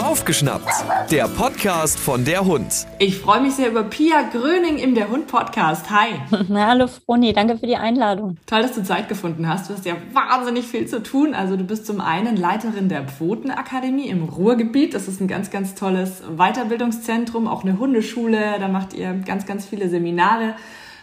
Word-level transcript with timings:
Aufgeschnappt, 0.00 0.70
der 1.10 1.26
Podcast 1.26 1.98
von 1.98 2.24
der 2.24 2.44
Hund. 2.44 2.86
Ich 3.00 3.18
freue 3.18 3.40
mich 3.40 3.54
sehr 3.54 3.68
über 3.68 3.82
Pia 3.82 4.22
Gröning 4.30 4.78
im 4.78 4.94
Der 4.94 5.10
Hund 5.10 5.26
Podcast. 5.26 5.90
Hi. 5.90 6.10
Na, 6.48 6.68
hallo 6.68 6.86
Froni, 6.86 7.32
danke 7.32 7.58
für 7.58 7.66
die 7.66 7.74
Einladung. 7.74 8.36
Toll, 8.46 8.62
dass 8.62 8.74
du 8.74 8.84
Zeit 8.84 9.08
gefunden 9.08 9.48
hast. 9.48 9.68
Du 9.68 9.74
hast 9.74 9.84
ja 9.86 9.96
wahnsinnig 10.12 10.68
viel 10.68 10.86
zu 10.86 11.02
tun. 11.02 11.34
Also 11.34 11.56
du 11.56 11.64
bist 11.64 11.84
zum 11.84 12.00
einen 12.00 12.36
Leiterin 12.36 12.88
der 12.88 13.02
Pfotenakademie 13.08 14.06
im 14.06 14.22
Ruhrgebiet. 14.22 14.94
Das 14.94 15.08
ist 15.08 15.20
ein 15.20 15.26
ganz, 15.26 15.50
ganz 15.50 15.74
tolles 15.74 16.22
Weiterbildungszentrum, 16.36 17.48
auch 17.48 17.64
eine 17.64 17.76
Hundeschule. 17.76 18.60
Da 18.60 18.68
macht 18.68 18.94
ihr 18.94 19.14
ganz, 19.14 19.46
ganz 19.46 19.66
viele 19.66 19.88
Seminare. 19.88 20.54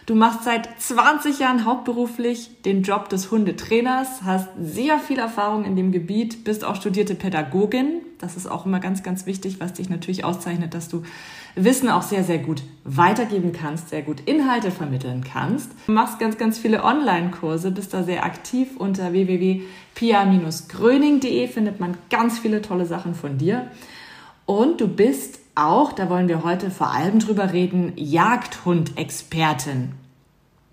Du 0.08 0.14
machst 0.14 0.44
seit 0.44 0.68
20 0.80 1.38
Jahren 1.38 1.66
hauptberuflich 1.66 2.62
den 2.62 2.82
Job 2.82 3.10
des 3.10 3.30
Hundetrainers, 3.30 4.22
hast 4.24 4.48
sehr 4.58 4.98
viel 4.98 5.18
Erfahrung 5.18 5.66
in 5.66 5.76
dem 5.76 5.92
Gebiet, 5.92 6.44
bist 6.44 6.64
auch 6.64 6.76
studierte 6.76 7.14
Pädagogin. 7.14 8.00
Das 8.16 8.34
ist 8.34 8.50
auch 8.50 8.64
immer 8.64 8.80
ganz, 8.80 9.02
ganz 9.02 9.26
wichtig, 9.26 9.60
was 9.60 9.74
dich 9.74 9.90
natürlich 9.90 10.24
auszeichnet, 10.24 10.72
dass 10.72 10.88
du 10.88 11.02
Wissen 11.56 11.90
auch 11.90 12.00
sehr, 12.00 12.24
sehr 12.24 12.38
gut 12.38 12.62
weitergeben 12.84 13.52
kannst, 13.52 13.90
sehr 13.90 14.00
gut 14.00 14.20
Inhalte 14.24 14.70
vermitteln 14.70 15.24
kannst. 15.30 15.70
Du 15.86 15.92
machst 15.92 16.18
ganz, 16.18 16.38
ganz 16.38 16.58
viele 16.58 16.84
Online-Kurse, 16.84 17.70
bist 17.70 17.92
da 17.92 18.02
sehr 18.02 18.24
aktiv 18.24 18.78
unter 18.78 19.12
www.pia-gröning.de 19.12 21.48
findet 21.48 21.80
man 21.80 21.98
ganz 22.08 22.38
viele 22.38 22.62
tolle 22.62 22.86
Sachen 22.86 23.14
von 23.14 23.36
dir. 23.36 23.70
Und 24.46 24.80
du 24.80 24.88
bist 24.88 25.40
auch, 25.54 25.92
da 25.92 26.08
wollen 26.08 26.28
wir 26.28 26.44
heute 26.44 26.70
vor 26.70 26.94
allem 26.94 27.18
drüber 27.18 27.52
reden, 27.52 27.92
Jagdhund-Expertin. 27.96 29.97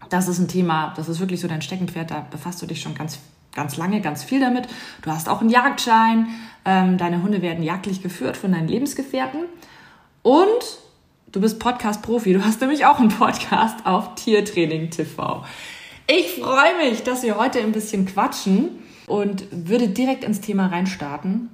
Das 0.09 0.27
ist 0.27 0.39
ein 0.39 0.47
Thema, 0.47 0.93
das 0.95 1.09
ist 1.09 1.19
wirklich 1.19 1.39
so 1.39 1.47
dein 1.47 1.61
Steckenpferd, 1.61 2.11
da 2.11 2.25
befasst 2.29 2.61
du 2.61 2.65
dich 2.65 2.81
schon 2.81 2.95
ganz, 2.95 3.19
ganz 3.53 3.77
lange, 3.77 4.01
ganz 4.01 4.23
viel 4.23 4.39
damit. 4.39 4.67
Du 5.01 5.11
hast 5.11 5.29
auch 5.29 5.41
einen 5.41 5.49
Jagdschein, 5.49 6.27
ähm, 6.65 6.97
deine 6.97 7.21
Hunde 7.21 7.41
werden 7.41 7.63
jagdlich 7.63 8.01
geführt 8.01 8.37
von 8.37 8.51
deinen 8.51 8.67
Lebensgefährten 8.67 9.41
und 10.21 10.45
du 11.31 11.41
bist 11.41 11.59
Podcast-Profi, 11.59 12.33
du 12.33 12.43
hast 12.43 12.61
nämlich 12.61 12.85
auch 12.85 12.99
einen 12.99 13.09
Podcast 13.09 13.85
auf 13.85 14.15
Tiertraining 14.15 14.89
TV. 14.89 15.43
Ich 16.07 16.35
freue 16.35 16.77
mich, 16.77 17.03
dass 17.03 17.23
wir 17.23 17.37
heute 17.37 17.59
ein 17.59 17.71
bisschen 17.71 18.05
quatschen 18.05 18.69
und 19.07 19.45
würde 19.51 19.87
direkt 19.87 20.23
ins 20.23 20.41
Thema 20.41 20.67
reinstarten. 20.67 21.49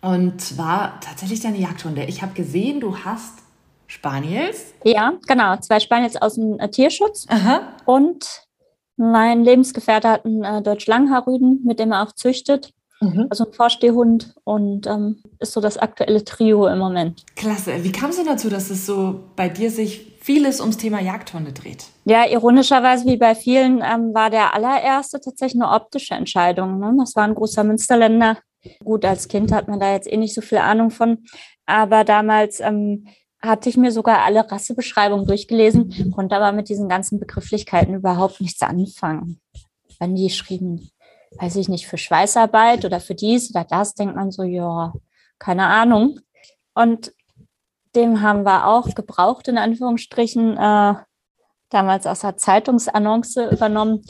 Und 0.00 0.40
zwar 0.40 1.00
tatsächlich 1.00 1.40
deine 1.40 1.58
Jagdhunde. 1.58 2.04
Ich 2.04 2.22
habe 2.22 2.32
gesehen, 2.32 2.80
du 2.80 2.98
hast 2.98 3.34
Spaniels. 3.90 4.72
Ja, 4.84 5.14
genau. 5.26 5.56
Zwei 5.56 5.80
Spaniels 5.80 6.16
aus 6.16 6.36
dem 6.36 6.60
äh, 6.60 6.68
Tierschutz. 6.70 7.26
Aha. 7.28 7.74
Und 7.86 8.44
mein 8.96 9.42
Lebensgefährte 9.42 10.08
hat 10.08 10.24
einen 10.24 10.44
äh, 10.44 10.62
Deutsch-Langhaarrüden, 10.62 11.62
mit 11.64 11.80
dem 11.80 11.90
er 11.90 12.02
auch 12.02 12.12
züchtet. 12.12 12.72
Mhm. 13.00 13.26
Also 13.30 13.46
ein 13.46 13.52
Vorstehhund 13.52 14.34
und 14.44 14.86
ähm, 14.86 15.22
ist 15.40 15.52
so 15.52 15.60
das 15.60 15.76
aktuelle 15.76 16.24
Trio 16.24 16.68
im 16.68 16.78
Moment. 16.78 17.24
Klasse. 17.34 17.82
Wie 17.82 17.90
kam 17.90 18.10
es 18.10 18.16
denn 18.16 18.26
dazu, 18.26 18.48
dass 18.48 18.70
es 18.70 18.86
so 18.86 19.24
bei 19.36 19.48
dir 19.48 19.70
sich 19.70 20.18
vieles 20.20 20.60
ums 20.60 20.76
Thema 20.76 21.00
Jagdhunde 21.00 21.52
dreht? 21.52 21.86
Ja, 22.04 22.26
ironischerweise 22.26 23.06
wie 23.06 23.16
bei 23.16 23.34
vielen 23.34 23.78
ähm, 23.82 24.14
war 24.14 24.30
der 24.30 24.54
allererste 24.54 25.20
tatsächlich 25.20 25.60
eine 25.60 25.72
optische 25.72 26.14
Entscheidung. 26.14 26.78
Ne? 26.78 26.94
Das 26.98 27.16
war 27.16 27.24
ein 27.24 27.34
großer 27.34 27.64
Münsterländer, 27.64 28.36
Gut, 28.84 29.04
als 29.04 29.28
Kind 29.28 29.52
hat 29.52 29.68
man 29.68 29.80
da 29.80 29.92
jetzt 29.92 30.10
eh 30.10 30.16
nicht 30.16 30.34
so 30.34 30.42
viel 30.42 30.58
Ahnung 30.58 30.90
von, 30.90 31.24
aber 31.66 32.04
damals 32.04 32.60
ähm, 32.60 33.06
hatte 33.42 33.68
ich 33.68 33.76
mir 33.76 33.90
sogar 33.90 34.22
alle 34.24 34.50
Rassebeschreibungen 34.50 35.26
durchgelesen, 35.26 36.12
konnte 36.14 36.36
aber 36.36 36.52
mit 36.52 36.68
diesen 36.68 36.88
ganzen 36.88 37.18
Begrifflichkeiten 37.18 37.94
überhaupt 37.94 38.40
nichts 38.40 38.60
anfangen. 38.62 39.40
Wenn 39.98 40.14
die 40.14 40.30
schrieben, 40.30 40.90
weiß 41.38 41.56
ich 41.56 41.68
nicht, 41.68 41.86
für 41.86 41.98
Schweißarbeit 41.98 42.84
oder 42.84 43.00
für 43.00 43.14
dies 43.14 43.50
oder 43.50 43.64
das, 43.64 43.94
denkt 43.94 44.16
man 44.16 44.30
so, 44.30 44.42
ja, 44.42 44.92
keine 45.38 45.66
Ahnung. 45.66 46.20
Und 46.74 47.12
dem 47.96 48.22
haben 48.22 48.44
wir 48.44 48.66
auch 48.66 48.94
gebraucht, 48.94 49.48
in 49.48 49.58
Anführungsstrichen, 49.58 50.56
äh, 50.56 50.94
damals 51.70 52.06
aus 52.06 52.20
der 52.20 52.36
Zeitungsannonce 52.36 53.48
übernommen. 53.50 54.02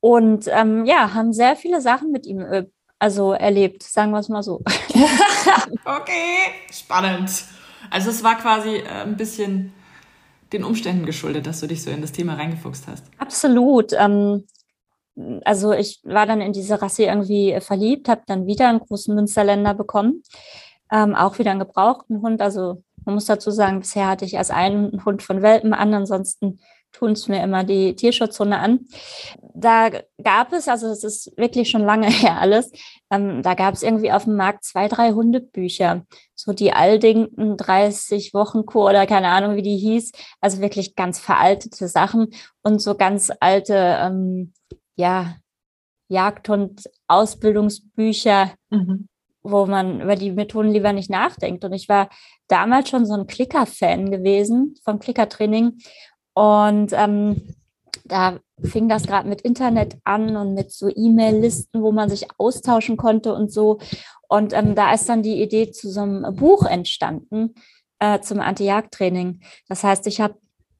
Und 0.00 0.48
ähm, 0.48 0.84
ja, 0.84 1.14
haben 1.14 1.32
sehr 1.32 1.56
viele 1.56 1.80
Sachen 1.80 2.10
mit 2.10 2.26
ihm 2.26 2.40
äh, 2.40 2.66
also 2.98 3.32
erlebt, 3.32 3.82
sagen 3.82 4.12
wir 4.12 4.18
es 4.18 4.28
mal 4.28 4.42
so. 4.42 4.62
okay, 5.84 6.52
spannend. 6.70 7.30
Also 7.94 8.10
es 8.10 8.24
war 8.24 8.36
quasi 8.36 8.78
äh, 8.78 9.02
ein 9.04 9.16
bisschen 9.16 9.72
den 10.52 10.64
Umständen 10.64 11.06
geschuldet, 11.06 11.46
dass 11.46 11.60
du 11.60 11.68
dich 11.68 11.80
so 11.80 11.90
in 11.90 12.00
das 12.00 12.10
Thema 12.10 12.34
reingefuchst 12.34 12.88
hast. 12.88 13.04
Absolut. 13.18 13.92
Ähm, 13.92 14.48
also 15.44 15.72
ich 15.72 16.00
war 16.02 16.26
dann 16.26 16.40
in 16.40 16.52
diese 16.52 16.82
Rasse 16.82 17.04
irgendwie 17.04 17.56
verliebt, 17.60 18.08
habe 18.08 18.22
dann 18.26 18.48
wieder 18.48 18.68
einen 18.68 18.80
großen 18.80 19.14
Münsterländer 19.14 19.74
bekommen, 19.74 20.24
ähm, 20.90 21.14
auch 21.14 21.38
wieder 21.38 21.52
einen 21.52 21.60
gebrauchten 21.60 22.20
Hund. 22.20 22.42
Also 22.42 22.82
man 23.04 23.14
muss 23.14 23.26
dazu 23.26 23.52
sagen, 23.52 23.78
bisher 23.78 24.08
hatte 24.08 24.24
ich 24.24 24.34
erst 24.34 24.50
einen 24.50 25.04
Hund 25.04 25.22
von 25.22 25.40
Welpen 25.40 25.72
an, 25.72 25.94
ansonsten 25.94 26.58
tun 26.94 27.12
es 27.12 27.28
mir 27.28 27.42
immer 27.42 27.64
die 27.64 27.94
Tierschutzhunde 27.94 28.56
an. 28.56 28.86
Da 29.54 29.90
gab 30.22 30.52
es, 30.52 30.68
also 30.68 30.88
es 30.88 31.04
ist 31.04 31.36
wirklich 31.36 31.68
schon 31.68 31.84
lange 31.84 32.06
her 32.10 32.40
alles, 32.40 32.72
ähm, 33.10 33.42
da 33.42 33.54
gab 33.54 33.74
es 33.74 33.82
irgendwie 33.82 34.12
auf 34.12 34.24
dem 34.24 34.36
Markt 34.36 34.64
zwei, 34.64 34.88
drei 34.88 35.12
Hundebücher. 35.12 36.06
So 36.34 36.52
die 36.52 36.72
Aldington 36.72 37.56
30 37.56 38.32
Wochen 38.34 38.64
Kur 38.64 38.90
oder 38.90 39.06
keine 39.06 39.28
Ahnung, 39.28 39.56
wie 39.56 39.62
die 39.62 39.76
hieß. 39.76 40.12
Also 40.40 40.60
wirklich 40.60 40.94
ganz 40.94 41.18
veraltete 41.18 41.88
Sachen 41.88 42.28
und 42.62 42.80
so 42.80 42.94
ganz 42.94 43.32
alte, 43.40 43.98
ähm, 44.00 44.52
ja, 44.96 45.36
Jagdhund-Ausbildungsbücher, 46.08 48.52
mhm. 48.70 49.08
wo 49.42 49.66
man 49.66 50.00
über 50.02 50.16
die 50.16 50.32
Methoden 50.32 50.70
lieber 50.70 50.92
nicht 50.92 51.08
nachdenkt. 51.10 51.64
Und 51.64 51.72
ich 51.72 51.88
war 51.88 52.10
damals 52.46 52.90
schon 52.90 53.06
so 53.06 53.14
ein 53.14 53.26
Klicker-Fan 53.26 54.10
gewesen 54.10 54.74
vom 54.84 54.98
Klickertraining 54.98 55.78
und 56.34 56.92
ähm, 56.92 57.54
da 58.04 58.38
fing 58.62 58.88
das 58.88 59.06
gerade 59.06 59.28
mit 59.28 59.40
Internet 59.40 59.96
an 60.04 60.36
und 60.36 60.54
mit 60.54 60.70
so 60.72 60.88
E-Mail-Listen, 60.88 61.82
wo 61.82 61.92
man 61.92 62.08
sich 62.08 62.26
austauschen 62.38 62.96
konnte 62.96 63.34
und 63.34 63.52
so. 63.52 63.78
Und 64.28 64.52
ähm, 64.52 64.74
da 64.74 64.92
ist 64.92 65.08
dann 65.08 65.22
die 65.22 65.42
Idee 65.42 65.70
zu 65.70 65.90
so 65.90 66.00
einem 66.00 66.34
Buch 66.36 66.66
entstanden 66.66 67.54
äh, 67.98 68.20
zum 68.20 68.40
Anti-Jagd-Training. 68.40 69.40
Das 69.68 69.84
heißt, 69.84 70.06
ich 70.06 70.20
habe 70.20 70.36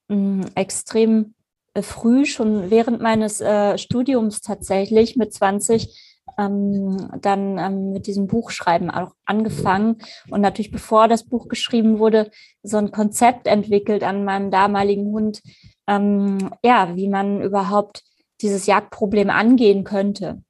hm, 0.08 0.44
extrem 0.54 1.34
äh, 1.74 1.82
früh, 1.82 2.26
schon 2.26 2.70
während 2.70 3.00
meines 3.00 3.40
äh, 3.40 3.78
Studiums 3.78 4.40
tatsächlich 4.40 5.16
mit 5.16 5.32
20, 5.32 6.13
ähm, 6.38 7.10
dann 7.20 7.58
ähm, 7.58 7.92
mit 7.92 8.06
diesem 8.06 8.26
Buchschreiben 8.26 8.90
auch 8.90 9.12
angefangen 9.24 9.98
und 10.30 10.40
natürlich 10.40 10.70
bevor 10.70 11.08
das 11.08 11.24
Buch 11.24 11.48
geschrieben 11.48 11.98
wurde, 11.98 12.30
so 12.62 12.76
ein 12.76 12.90
Konzept 12.90 13.46
entwickelt 13.46 14.02
an 14.02 14.24
meinem 14.24 14.50
damaligen 14.50 15.06
Hund, 15.12 15.42
ähm, 15.86 16.50
ja, 16.62 16.96
wie 16.96 17.08
man 17.08 17.42
überhaupt 17.42 18.02
dieses 18.40 18.66
Jagdproblem 18.66 19.30
angehen 19.30 19.84
könnte. 19.84 20.42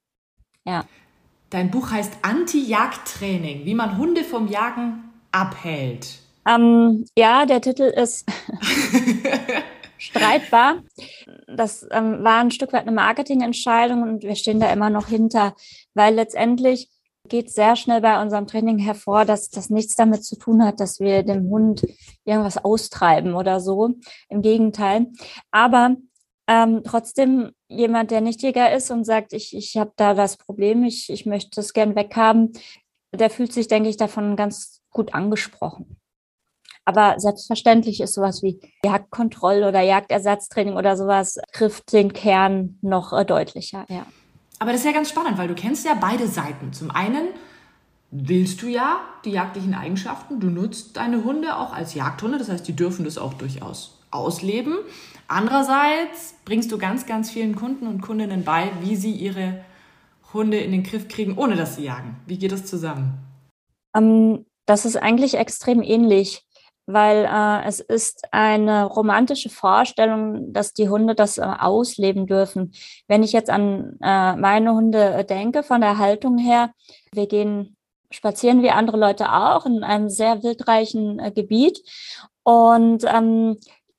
Ja. 0.64 0.84
Dein 1.50 1.70
Buch 1.70 1.90
heißt 1.90 2.12
Anti-Jagdtraining, 2.22 3.64
wie 3.64 3.74
man 3.74 3.98
Hunde 3.98 4.24
vom 4.24 4.48
Jagen 4.48 5.04
abhält. 5.30 6.18
Ähm, 6.46 7.04
ja, 7.16 7.46
der 7.46 7.60
Titel 7.60 7.84
ist 7.84 8.26
streitbar. 10.14 10.82
Das 11.46 11.86
ähm, 11.90 12.22
war 12.22 12.40
ein 12.40 12.50
Stück 12.50 12.72
weit 12.72 12.82
eine 12.82 12.92
Marketingentscheidung 12.92 14.02
und 14.02 14.22
wir 14.22 14.36
stehen 14.36 14.60
da 14.60 14.72
immer 14.72 14.90
noch 14.90 15.08
hinter, 15.08 15.54
weil 15.94 16.14
letztendlich 16.14 16.90
geht 17.28 17.50
sehr 17.50 17.74
schnell 17.76 18.00
bei 18.00 18.20
unserem 18.20 18.46
Training 18.46 18.78
hervor, 18.78 19.24
dass 19.24 19.48
das 19.48 19.70
nichts 19.70 19.96
damit 19.96 20.24
zu 20.24 20.36
tun 20.36 20.64
hat, 20.64 20.80
dass 20.80 21.00
wir 21.00 21.22
dem 21.22 21.48
Hund 21.48 21.82
irgendwas 22.24 22.62
austreiben 22.62 23.34
oder 23.34 23.60
so. 23.60 23.94
Im 24.28 24.42
Gegenteil. 24.42 25.06
Aber 25.50 25.96
ähm, 26.46 26.82
trotzdem 26.84 27.52
jemand, 27.68 28.10
der 28.10 28.20
nicht 28.20 28.42
Jäger 28.42 28.74
ist 28.74 28.90
und 28.90 29.04
sagt, 29.04 29.32
ich, 29.32 29.56
ich 29.56 29.76
habe 29.76 29.92
da 29.96 30.12
das 30.12 30.36
Problem, 30.36 30.84
ich, 30.84 31.08
ich 31.08 31.24
möchte 31.24 31.60
es 31.60 31.72
gern 31.72 31.96
weghaben, 31.96 32.52
der 33.14 33.30
fühlt 33.30 33.52
sich, 33.52 33.68
denke 33.68 33.88
ich, 33.88 33.96
davon 33.96 34.36
ganz 34.36 34.82
gut 34.90 35.14
angesprochen. 35.14 35.96
Aber 36.84 37.14
selbstverständlich 37.18 38.00
ist 38.00 38.14
sowas 38.14 38.42
wie 38.42 38.60
Jagdkontroll- 38.84 39.66
oder 39.66 39.80
Jagdersatztraining 39.80 40.76
oder 40.76 40.96
sowas 40.96 41.38
trifft 41.52 41.92
den 41.92 42.12
Kern 42.12 42.78
noch 42.82 43.12
äh, 43.12 43.24
deutlicher, 43.24 43.86
ja. 43.88 44.06
Aber 44.58 44.70
das 44.70 44.80
ist 44.80 44.86
ja 44.86 44.92
ganz 44.92 45.08
spannend, 45.08 45.36
weil 45.36 45.48
du 45.48 45.54
kennst 45.54 45.84
ja 45.84 45.94
beide 45.94 46.28
Seiten. 46.28 46.72
Zum 46.72 46.90
einen 46.90 47.28
willst 48.10 48.62
du 48.62 48.68
ja 48.68 49.00
die 49.24 49.30
jagdlichen 49.30 49.74
Eigenschaften. 49.74 50.38
Du 50.40 50.46
nutzt 50.48 50.96
deine 50.96 51.24
Hunde 51.24 51.56
auch 51.56 51.72
als 51.72 51.94
Jagdhunde, 51.94 52.38
das 52.38 52.48
heißt, 52.48 52.66
die 52.66 52.76
dürfen 52.76 53.04
das 53.04 53.18
auch 53.18 53.34
durchaus 53.34 53.98
ausleben. 54.10 54.76
Andererseits 55.26 56.34
bringst 56.44 56.70
du 56.70 56.78
ganz, 56.78 57.06
ganz 57.06 57.30
vielen 57.30 57.56
Kunden 57.56 57.86
und 57.86 58.00
Kundinnen 58.00 58.44
bei, 58.44 58.70
wie 58.82 58.94
sie 58.94 59.12
ihre 59.12 59.64
Hunde 60.32 60.58
in 60.58 60.70
den 60.70 60.82
Griff 60.82 61.08
kriegen, 61.08 61.36
ohne 61.36 61.56
dass 61.56 61.76
sie 61.76 61.84
jagen. 61.84 62.16
Wie 62.26 62.38
geht 62.38 62.52
das 62.52 62.66
zusammen? 62.66 63.18
Ähm, 63.96 64.46
das 64.66 64.84
ist 64.84 64.96
eigentlich 64.96 65.34
extrem 65.34 65.82
ähnlich 65.82 66.46
weil 66.86 67.24
äh, 67.24 67.66
es 67.66 67.80
ist 67.80 68.26
eine 68.32 68.84
romantische 68.84 69.48
Vorstellung, 69.48 70.52
dass 70.52 70.72
die 70.72 70.88
Hunde 70.88 71.14
das 71.14 71.38
äh, 71.38 71.42
ausleben 71.42 72.26
dürfen. 72.26 72.72
Wenn 73.08 73.22
ich 73.22 73.32
jetzt 73.32 73.50
an 73.50 73.98
äh, 74.02 74.36
meine 74.36 74.74
Hunde 74.74 75.24
denke, 75.24 75.62
von 75.62 75.80
der 75.80 75.98
Haltung 75.98 76.38
her, 76.38 76.70
wir 77.12 77.26
gehen 77.26 77.76
spazieren 78.10 78.62
wie 78.62 78.70
andere 78.70 78.96
Leute 78.96 79.32
auch 79.32 79.66
in 79.66 79.82
einem 79.82 80.08
sehr 80.08 80.42
wildreichen 80.42 81.18
äh, 81.18 81.30
Gebiet. 81.30 81.80
Und 82.42 83.04
ähm, 83.06 83.56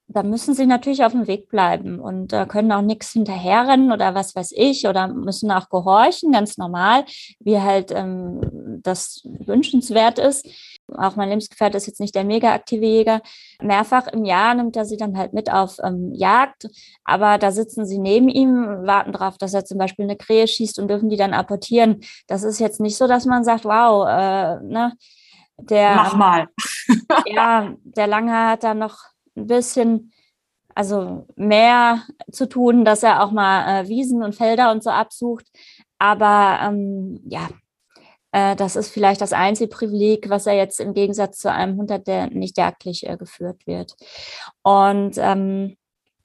da 0.08 0.22
müssen 0.22 0.54
sie 0.54 0.68
natürlich 0.68 1.04
auf 1.04 1.14
dem 1.14 1.28
Weg 1.28 1.50
bleiben 1.50 2.00
und 2.00 2.32
äh, 2.32 2.46
können 2.46 2.72
auch 2.72 2.84
nichts 2.84 3.12
hinterherrennen 3.12 3.92
oder 3.92 4.14
was 4.14 4.36
weiß 4.36 4.54
ich 4.56 4.88
oder 4.88 5.08
müssen 5.08 5.52
auch 5.52 5.70
gehorchen, 5.70 6.32
ganz 6.32 6.58
normal, 6.58 7.06
wie 7.40 7.60
halt 7.60 7.92
ähm, 7.92 8.80
das 8.84 9.22
wünschenswert 9.24 10.20
ist. 10.20 10.48
Auch 10.94 11.16
mein 11.16 11.30
Lebensgefährte 11.30 11.78
ist 11.78 11.88
jetzt 11.88 12.00
nicht 12.00 12.16
der 12.16 12.24
mega 12.24 12.54
aktive 12.54 12.86
Jäger. 12.86 13.22
Mehrfach 13.62 14.08
im 14.08 14.24
Jahr 14.24 14.54
nimmt 14.54 14.76
er 14.76 14.86
sie 14.86 14.98
dann 14.98 15.18
halt 15.18 15.34
mit 15.34 15.52
auf 15.52 15.78
ähm, 15.84 16.14
Jagd, 16.14 16.68
aber 17.04 17.38
da 17.38 17.52
sitzen 17.52 17.86
sie 17.86 17.98
neben 17.98 18.30
ihm, 18.30 18.86
warten 18.86 19.12
darauf, 19.12 19.38
dass 19.38 19.54
er 19.54 19.66
zum 19.66 19.78
Beispiel 19.78 20.06
eine 20.06 20.16
Krähe 20.16 20.48
schießt 20.48 20.80
und 20.80 20.88
dürfen 20.88 21.10
die 21.10 21.18
dann 21.18 21.34
apportieren. 21.34 22.02
Das 22.28 22.44
ist 22.44 22.60
jetzt 22.60 22.80
nicht 22.80 22.98
so, 22.98 23.08
dass 23.08 23.26
man 23.26 23.44
sagt, 23.44 23.66
wow, 23.66 24.08
äh, 24.08 24.64
ne, 24.64 24.94
der. 25.58 25.96
Mach 25.96 26.16
mal. 26.16 26.48
ja, 27.26 27.74
der 27.84 28.08
Lange 28.08 28.50
hat 28.50 28.64
da 28.64 28.74
noch 28.74 28.98
ein 29.36 29.48
bisschen, 29.48 30.12
also 30.74 31.26
mehr 31.36 32.04
zu 32.32 32.48
tun, 32.48 32.86
dass 32.86 33.04
er 33.04 33.24
auch 33.24 33.32
mal 33.32 33.82
äh, 33.82 33.88
Wiesen 33.88 34.24
und 34.24 34.36
Felder 34.36 34.72
und 34.72 34.84
so 34.84 34.90
absucht. 34.90 35.46
Aber 35.98 36.60
ähm, 36.62 37.22
ja, 37.26 37.50
äh, 38.36 38.56
das 38.58 38.76
ist 38.76 38.90
vielleicht 38.90 39.22
das 39.22 39.32
einzige 39.32 39.70
Privileg, 39.70 40.30
was 40.30 40.46
er 40.46 40.56
jetzt 40.56 40.82
im 40.82 40.94
Gegensatz 40.94 41.38
zu 41.38 41.50
einem 41.50 41.78
Hund 41.78 41.90
hat, 41.90 42.06
der 42.06 42.28
nicht 42.28 42.58
jagdlich 42.58 43.08
äh, 43.08 43.16
geführt 43.16 43.66
wird. 43.66 43.96
Und 44.62 45.18
ähm, 45.18 45.78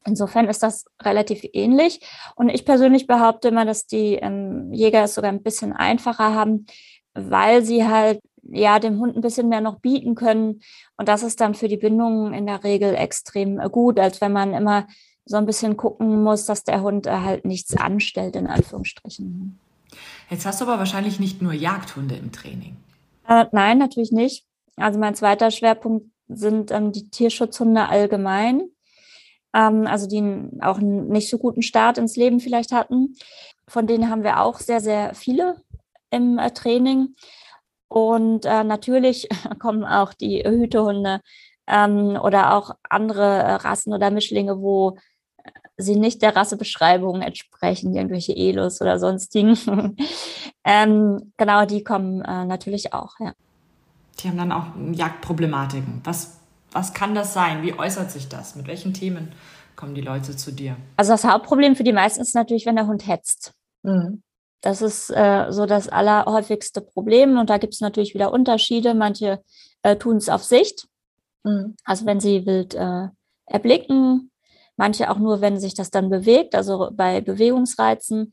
Insofern 0.07 0.49
ist 0.49 0.63
das 0.63 0.87
relativ 1.03 1.45
ähnlich. 1.53 2.01
Und 2.35 2.49
ich 2.49 2.65
persönlich 2.65 3.07
behaupte 3.07 3.49
immer, 3.49 3.67
dass 3.67 3.87
die 3.87 4.15
ähm, 4.15 4.73
Jäger 4.73 5.05
es 5.05 5.15
sogar 5.15 5.31
ein 5.31 5.43
bisschen 5.43 5.75
einfacher 5.75 6.35
haben, 6.35 6.65
weil 7.13 7.63
sie 7.63 7.87
halt 7.87 8.19
ja 8.43 8.79
dem 8.79 8.99
Hund 8.99 9.15
ein 9.15 9.21
bisschen 9.21 9.51
mehr 9.51 9.61
noch 9.61 9.79
bieten 9.81 10.15
können. 10.15 10.63
Und 10.97 11.07
das 11.07 11.23
ist 11.23 11.39
dann 11.43 11.55
für 11.55 11.69
die 11.69 11.77
Bindung 11.77 12.33
in 12.33 12.47
der 12.47 12.65
Regel 12.65 12.95
extrem 12.95 13.61
äh, 13.61 13.69
gut, 13.69 14.01
als 14.01 14.23
wenn 14.23 14.33
man 14.33 14.55
immer 14.55 14.87
so 15.27 15.37
ein 15.37 15.45
bisschen 15.45 15.77
gucken 15.77 16.23
muss, 16.23 16.47
dass 16.47 16.65
der 16.65 16.81
Hund 16.81 17.07
äh, 17.07 17.11
halt 17.11 17.45
nichts 17.45 17.77
anstellt, 17.77 18.37
in 18.37 18.47
Anführungsstrichen. 18.47 19.61
Jetzt 20.31 20.47
hast 20.47 20.61
du 20.61 20.65
aber 20.65 20.79
wahrscheinlich 20.79 21.19
nicht 21.19 21.43
nur 21.43 21.53
Jagdhunde 21.53 22.15
im 22.15 22.31
Training. 22.31 22.77
Äh, 23.27 23.47
nein, 23.53 23.79
natürlich 23.79 24.13
nicht. 24.13 24.47
Also 24.77 24.99
mein 24.99 25.15
zweiter 25.15 25.51
Schwerpunkt 25.51 26.07
sind 26.29 26.71
ähm, 26.71 26.93
die 26.93 27.11
Tierschutzhunde 27.11 27.89
allgemein, 27.89 28.71
ähm, 29.53 29.87
also 29.87 30.07
die 30.07 30.23
auch 30.61 30.79
einen 30.79 31.09
nicht 31.09 31.29
so 31.29 31.39
guten 31.39 31.63
Start 31.63 31.99
ins 31.99 32.17
Leben 32.17 32.39
vielleicht 32.41 32.73
hatten. 32.73 33.17
Von 33.67 33.87
denen 33.87 34.09
haben 34.09 34.23
wir 34.23 34.41
auch 34.41 34.61
sehr, 34.61 34.81
sehr 34.81 35.15
viele 35.15 35.57
im 36.11 36.39
äh, 36.39 36.51
Training. 36.53 37.17
Und 37.89 38.45
äh, 38.45 38.63
natürlich 38.63 39.29
kommen 39.59 39.85
auch 39.85 40.15
die 40.15 40.45
Hütehunde 40.47 41.21
ähm, 41.67 42.17
oder 42.23 42.55
auch 42.55 42.71
andere 42.89 43.25
äh, 43.25 43.53
Rassen 43.55 43.93
oder 43.93 44.11
Mischlinge, 44.11 44.61
wo 44.61 44.97
sie 45.77 45.97
nicht 45.97 46.23
der 46.23 46.37
Rassebeschreibung 46.37 47.23
entsprechen, 47.23 47.95
irgendwelche 47.95 48.37
Elos 48.37 48.81
oder 48.81 48.99
sonstigen. 48.99 49.57
ähm, 50.65 51.33
genau, 51.37 51.65
die 51.65 51.83
kommen 51.83 52.23
äh, 52.23 52.45
natürlich 52.45 52.93
auch, 52.93 53.15
ja. 53.19 53.33
Die 54.21 54.29
haben 54.29 54.37
dann 54.37 54.53
auch 54.53 54.67
Jagdproblematiken. 54.93 56.03
Was, 56.05 56.39
was 56.73 56.93
kann 56.93 57.15
das 57.15 57.33
sein? 57.33 57.63
Wie 57.63 57.79
äußert 57.79 58.11
sich 58.11 58.29
das? 58.29 58.55
Mit 58.55 58.67
welchen 58.67 58.93
Themen 58.93 59.33
kommen 59.77 59.95
die 59.95 60.03
Leute 60.03 60.37
zu 60.37 60.53
dir? 60.53 60.77
Also 60.97 61.13
das 61.13 61.25
Hauptproblem 61.25 61.75
für 61.75 61.85
die 61.85 61.93
meisten 61.93 62.21
ist 62.21 62.35
natürlich, 62.35 62.67
wenn 62.67 62.77
der 62.77 62.87
Hund 62.87 63.07
hetzt. 63.07 63.55
Mhm. 63.83 64.23
Das 64.61 64.83
ist 64.83 65.09
äh, 65.11 65.47
so 65.51 65.65
das 65.65 65.89
allerhäufigste 65.89 66.83
Problem. 66.83 67.39
Und 67.39 67.49
da 67.49 67.57
gibt 67.57 67.73
es 67.73 67.81
natürlich 67.81 68.13
wieder 68.13 68.33
Unterschiede. 68.33 68.95
Manche 68.95 69.43
äh, 69.83 69.97
tun 69.97 70.17
es 70.17 70.29
auf 70.29 70.45
Sicht, 70.45 70.87
mhm. 71.45 71.77
also 71.85 72.05
wenn 72.05 72.21
sie 72.21 72.45
wild 72.45 72.75
äh, 72.75 73.09
erblicken. 73.47 74.30
Manche 74.81 75.11
auch 75.11 75.19
nur, 75.19 75.41
wenn 75.41 75.61
sich 75.61 75.75
das 75.75 75.91
dann 75.91 76.11
bewegt, 76.11 76.55
also 76.55 76.91
bei 76.93 77.21
Bewegungsreizen. 77.21 78.33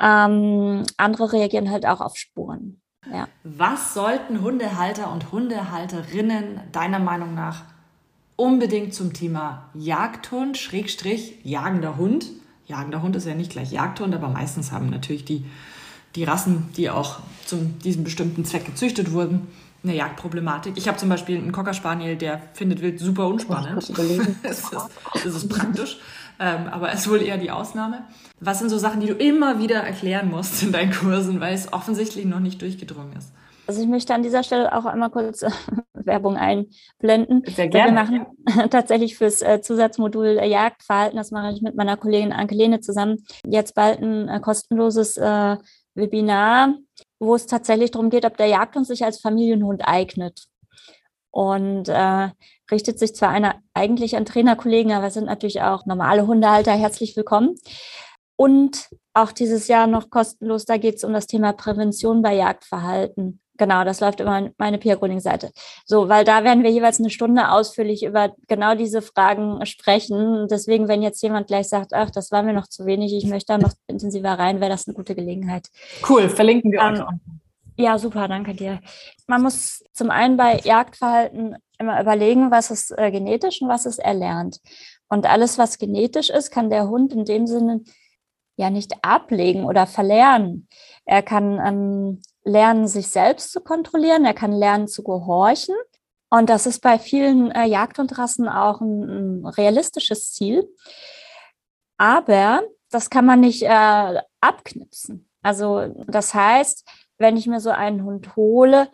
Ähm, 0.00 0.82
andere 0.96 1.32
reagieren 1.32 1.70
halt 1.70 1.86
auch 1.86 2.00
auf 2.00 2.16
Spuren. 2.16 2.82
Ja. 3.10 3.28
Was 3.44 3.94
sollten 3.94 4.42
Hundehalter 4.42 5.12
und 5.12 5.30
Hundehalterinnen 5.30 6.60
deiner 6.72 6.98
Meinung 6.98 7.34
nach 7.34 7.62
unbedingt 8.36 8.92
zum 8.92 9.12
Thema 9.12 9.70
Jagdhund, 9.74 10.58
Schrägstrich, 10.58 11.38
jagender 11.44 11.96
Hund 11.96 12.26
jagender 12.66 13.02
Hund 13.02 13.16
ist 13.16 13.26
ja 13.26 13.34
nicht 13.34 13.52
gleich 13.52 13.72
Jagdhund, 13.72 14.14
aber 14.14 14.28
meistens 14.28 14.72
haben 14.72 14.90
natürlich 14.90 15.24
die, 15.24 15.44
die 16.14 16.24
Rassen, 16.24 16.68
die 16.76 16.90
auch 16.90 17.18
zu 17.44 17.56
diesem 17.56 18.04
bestimmten 18.04 18.44
Zweck 18.44 18.64
gezüchtet 18.64 19.12
wurden, 19.12 19.48
eine 19.84 19.94
Jagdproblematik. 19.94 20.76
Ich 20.76 20.88
habe 20.88 20.98
zum 20.98 21.08
Beispiel 21.08 21.38
einen 21.38 21.52
Cocker 21.52 21.74
Spaniel, 21.74 22.16
der 22.16 22.40
findet 22.54 22.80
Wild 22.82 22.98
super 22.98 23.26
unspannend. 23.28 23.76
das, 23.76 23.88
ist, 24.58 24.76
das 25.12 25.24
ist 25.24 25.48
praktisch, 25.48 26.00
ähm, 26.40 26.66
aber 26.70 26.92
ist 26.92 27.08
wohl 27.08 27.22
eher 27.22 27.38
die 27.38 27.50
Ausnahme. 27.50 28.04
Was 28.40 28.58
sind 28.58 28.70
so 28.70 28.78
Sachen, 28.78 29.00
die 29.00 29.06
du 29.06 29.14
immer 29.14 29.60
wieder 29.60 29.76
erklären 29.76 30.30
musst 30.30 30.62
in 30.62 30.72
deinen 30.72 30.92
Kursen, 30.92 31.40
weil 31.40 31.54
es 31.54 31.72
offensichtlich 31.72 32.24
noch 32.24 32.40
nicht 32.40 32.60
durchgedrungen 32.62 33.14
ist? 33.16 33.32
Also 33.66 33.80
ich 33.80 33.88
möchte 33.88 34.14
an 34.14 34.22
dieser 34.22 34.42
Stelle 34.42 34.74
auch 34.76 34.84
einmal 34.84 35.10
kurz 35.10 35.42
äh, 35.42 35.50
Werbung 35.94 36.36
einblenden. 36.36 37.44
Sehr 37.46 37.68
gerne. 37.68 37.92
Wir 37.92 37.94
machen 37.94 38.26
tatsächlich 38.70 39.16
fürs 39.16 39.42
äh, 39.42 39.60
Zusatzmodul 39.60 40.38
äh, 40.38 40.48
Jagdverhalten, 40.48 41.16
das 41.16 41.30
mache 41.30 41.52
ich 41.52 41.62
mit 41.62 41.74
meiner 41.74 41.96
Kollegin 41.96 42.32
Anke 42.32 42.54
Lehne 42.54 42.80
zusammen, 42.80 43.24
jetzt 43.46 43.74
bald 43.74 44.02
ein 44.02 44.40
kostenloses 44.42 45.16
Webinar, 45.96 46.74
wo 47.24 47.34
es 47.34 47.46
tatsächlich 47.46 47.90
darum 47.90 48.10
geht, 48.10 48.24
ob 48.24 48.36
der 48.36 48.46
Jagdhund 48.46 48.86
sich 48.86 49.04
als 49.04 49.20
Familienhund 49.20 49.86
eignet. 49.86 50.44
Und 51.30 51.88
äh, 51.88 52.30
richtet 52.70 52.98
sich 52.98 53.14
zwar 53.14 53.30
einer 53.30 53.56
eigentlich 53.74 54.16
an 54.16 54.24
Trainerkollegen, 54.24 54.92
aber 54.92 55.08
es 55.08 55.14
sind 55.14 55.26
natürlich 55.26 55.62
auch 55.62 55.84
normale 55.86 56.26
Hundehalter 56.26 56.72
herzlich 56.72 57.16
willkommen. 57.16 57.56
Und 58.36 58.88
auch 59.14 59.32
dieses 59.32 59.68
Jahr 59.68 59.86
noch 59.86 60.10
kostenlos, 60.10 60.64
da 60.64 60.76
geht 60.76 60.96
es 60.96 61.04
um 61.04 61.12
das 61.12 61.26
Thema 61.26 61.52
Prävention 61.52 62.22
bei 62.22 62.34
Jagdverhalten. 62.34 63.40
Genau, 63.56 63.84
das 63.84 64.00
läuft 64.00 64.18
über 64.20 64.50
meine 64.58 64.78
Peer-Coding-Seite. 64.78 65.52
So, 65.84 66.08
weil 66.08 66.24
da 66.24 66.42
werden 66.42 66.64
wir 66.64 66.70
jeweils 66.70 66.98
eine 66.98 67.10
Stunde 67.10 67.50
ausführlich 67.50 68.04
über 68.04 68.34
genau 68.48 68.74
diese 68.74 69.00
Fragen 69.00 69.64
sprechen. 69.64 70.48
Deswegen, 70.50 70.88
wenn 70.88 71.02
jetzt 71.02 71.22
jemand 71.22 71.46
gleich 71.46 71.68
sagt, 71.68 71.94
ach, 71.94 72.10
das 72.10 72.32
war 72.32 72.42
mir 72.42 72.52
noch 72.52 72.66
zu 72.66 72.84
wenig, 72.84 73.14
ich 73.14 73.26
möchte 73.26 73.52
da 73.52 73.58
noch 73.58 73.72
intensiver 73.86 74.32
rein, 74.32 74.60
wäre 74.60 74.70
das 74.70 74.88
eine 74.88 74.94
gute 74.94 75.14
Gelegenheit. 75.14 75.68
Cool, 76.08 76.28
verlinken 76.28 76.72
wir 76.72 76.80
ähm, 76.80 76.94
euch. 76.94 77.04
Ja, 77.76 77.98
super, 77.98 78.28
danke 78.28 78.54
dir. 78.54 78.80
Man 79.26 79.42
muss 79.42 79.84
zum 79.92 80.10
einen 80.10 80.36
bei 80.36 80.58
Jagdverhalten 80.58 81.56
immer 81.78 82.00
überlegen, 82.00 82.50
was 82.50 82.70
ist 82.70 82.96
äh, 82.96 83.10
genetisch 83.10 83.62
und 83.62 83.68
was 83.68 83.86
ist 83.86 83.98
erlernt. 83.98 84.60
Und 85.08 85.26
alles, 85.26 85.58
was 85.58 85.78
genetisch 85.78 86.30
ist, 86.30 86.50
kann 86.50 86.70
der 86.70 86.88
Hund 86.88 87.12
in 87.12 87.24
dem 87.24 87.46
Sinne 87.46 87.82
ja 88.56 88.70
nicht 88.70 88.92
ablegen 89.02 89.64
oder 89.64 89.86
verlernen. 89.86 90.68
Er 91.04 91.22
kann 91.22 91.60
ähm, 91.64 92.22
lernen, 92.44 92.86
sich 92.86 93.08
selbst 93.08 93.52
zu 93.52 93.60
kontrollieren. 93.60 94.24
Er 94.24 94.34
kann 94.34 94.52
lernen 94.52 94.88
zu 94.88 95.02
gehorchen. 95.02 95.74
Und 96.30 96.50
das 96.50 96.66
ist 96.66 96.80
bei 96.80 96.98
vielen 96.98 97.50
äh, 97.50 97.66
Jagdhundrassen 97.66 98.48
auch 98.48 98.80
ein, 98.80 99.42
ein, 99.42 99.46
realistisches 99.46 100.32
Ziel. 100.32 100.68
Aber 101.96 102.62
das 102.90 103.10
kann 103.10 103.24
man 103.24 103.40
nicht 103.40 103.62
äh, 103.62 104.20
abknipsen. 104.40 105.28
Also 105.42 105.94
das 106.06 106.34
heißt, 106.34 106.88
wenn 107.18 107.36
ich 107.36 107.46
mir 107.46 107.60
so 107.60 107.70
einen 107.70 108.04
Hund 108.04 108.36
hole, 108.36 108.88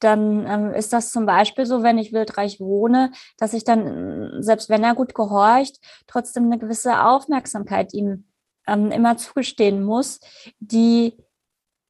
dann 0.00 0.46
ähm, 0.46 0.74
ist 0.74 0.92
das 0.92 1.10
zum 1.10 1.26
Beispiel 1.26 1.66
so, 1.66 1.82
wenn 1.82 1.98
ich 1.98 2.12
wildreich 2.12 2.60
wohne, 2.60 3.12
dass 3.38 3.54
ich 3.54 3.64
dann, 3.64 4.42
selbst 4.42 4.68
wenn 4.68 4.84
er 4.84 4.94
gut 4.94 5.14
gehorcht, 5.14 5.78
trotzdem 6.06 6.44
eine 6.44 6.58
gewisse 6.58 7.04
Aufmerksamkeit 7.04 7.94
ihm 7.94 8.26
ähm, 8.66 8.90
immer 8.90 9.16
zugestehen 9.16 9.82
muss, 9.82 10.20
die 10.58 11.16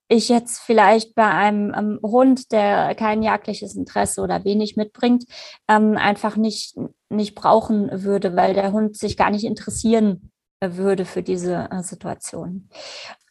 ich 0.08 0.28
jetzt 0.28 0.60
vielleicht 0.60 1.14
bei 1.14 1.28
einem 1.28 1.74
ähm, 1.76 1.98
Hund, 2.02 2.52
der 2.52 2.94
kein 2.94 3.22
jagdliches 3.22 3.74
Interesse 3.74 4.20
oder 4.20 4.44
wenig 4.44 4.76
mitbringt, 4.76 5.24
ähm, 5.68 5.96
einfach 5.96 6.36
nicht, 6.36 6.76
nicht 7.08 7.34
brauchen 7.34 7.90
würde, 8.04 8.36
weil 8.36 8.54
der 8.54 8.72
Hund 8.72 8.96
sich 8.96 9.16
gar 9.16 9.30
nicht 9.30 9.44
interessieren 9.44 10.30
würde 10.64 11.04
für 11.04 11.22
diese 11.22 11.68
äh, 11.70 11.82
Situation. 11.82 12.68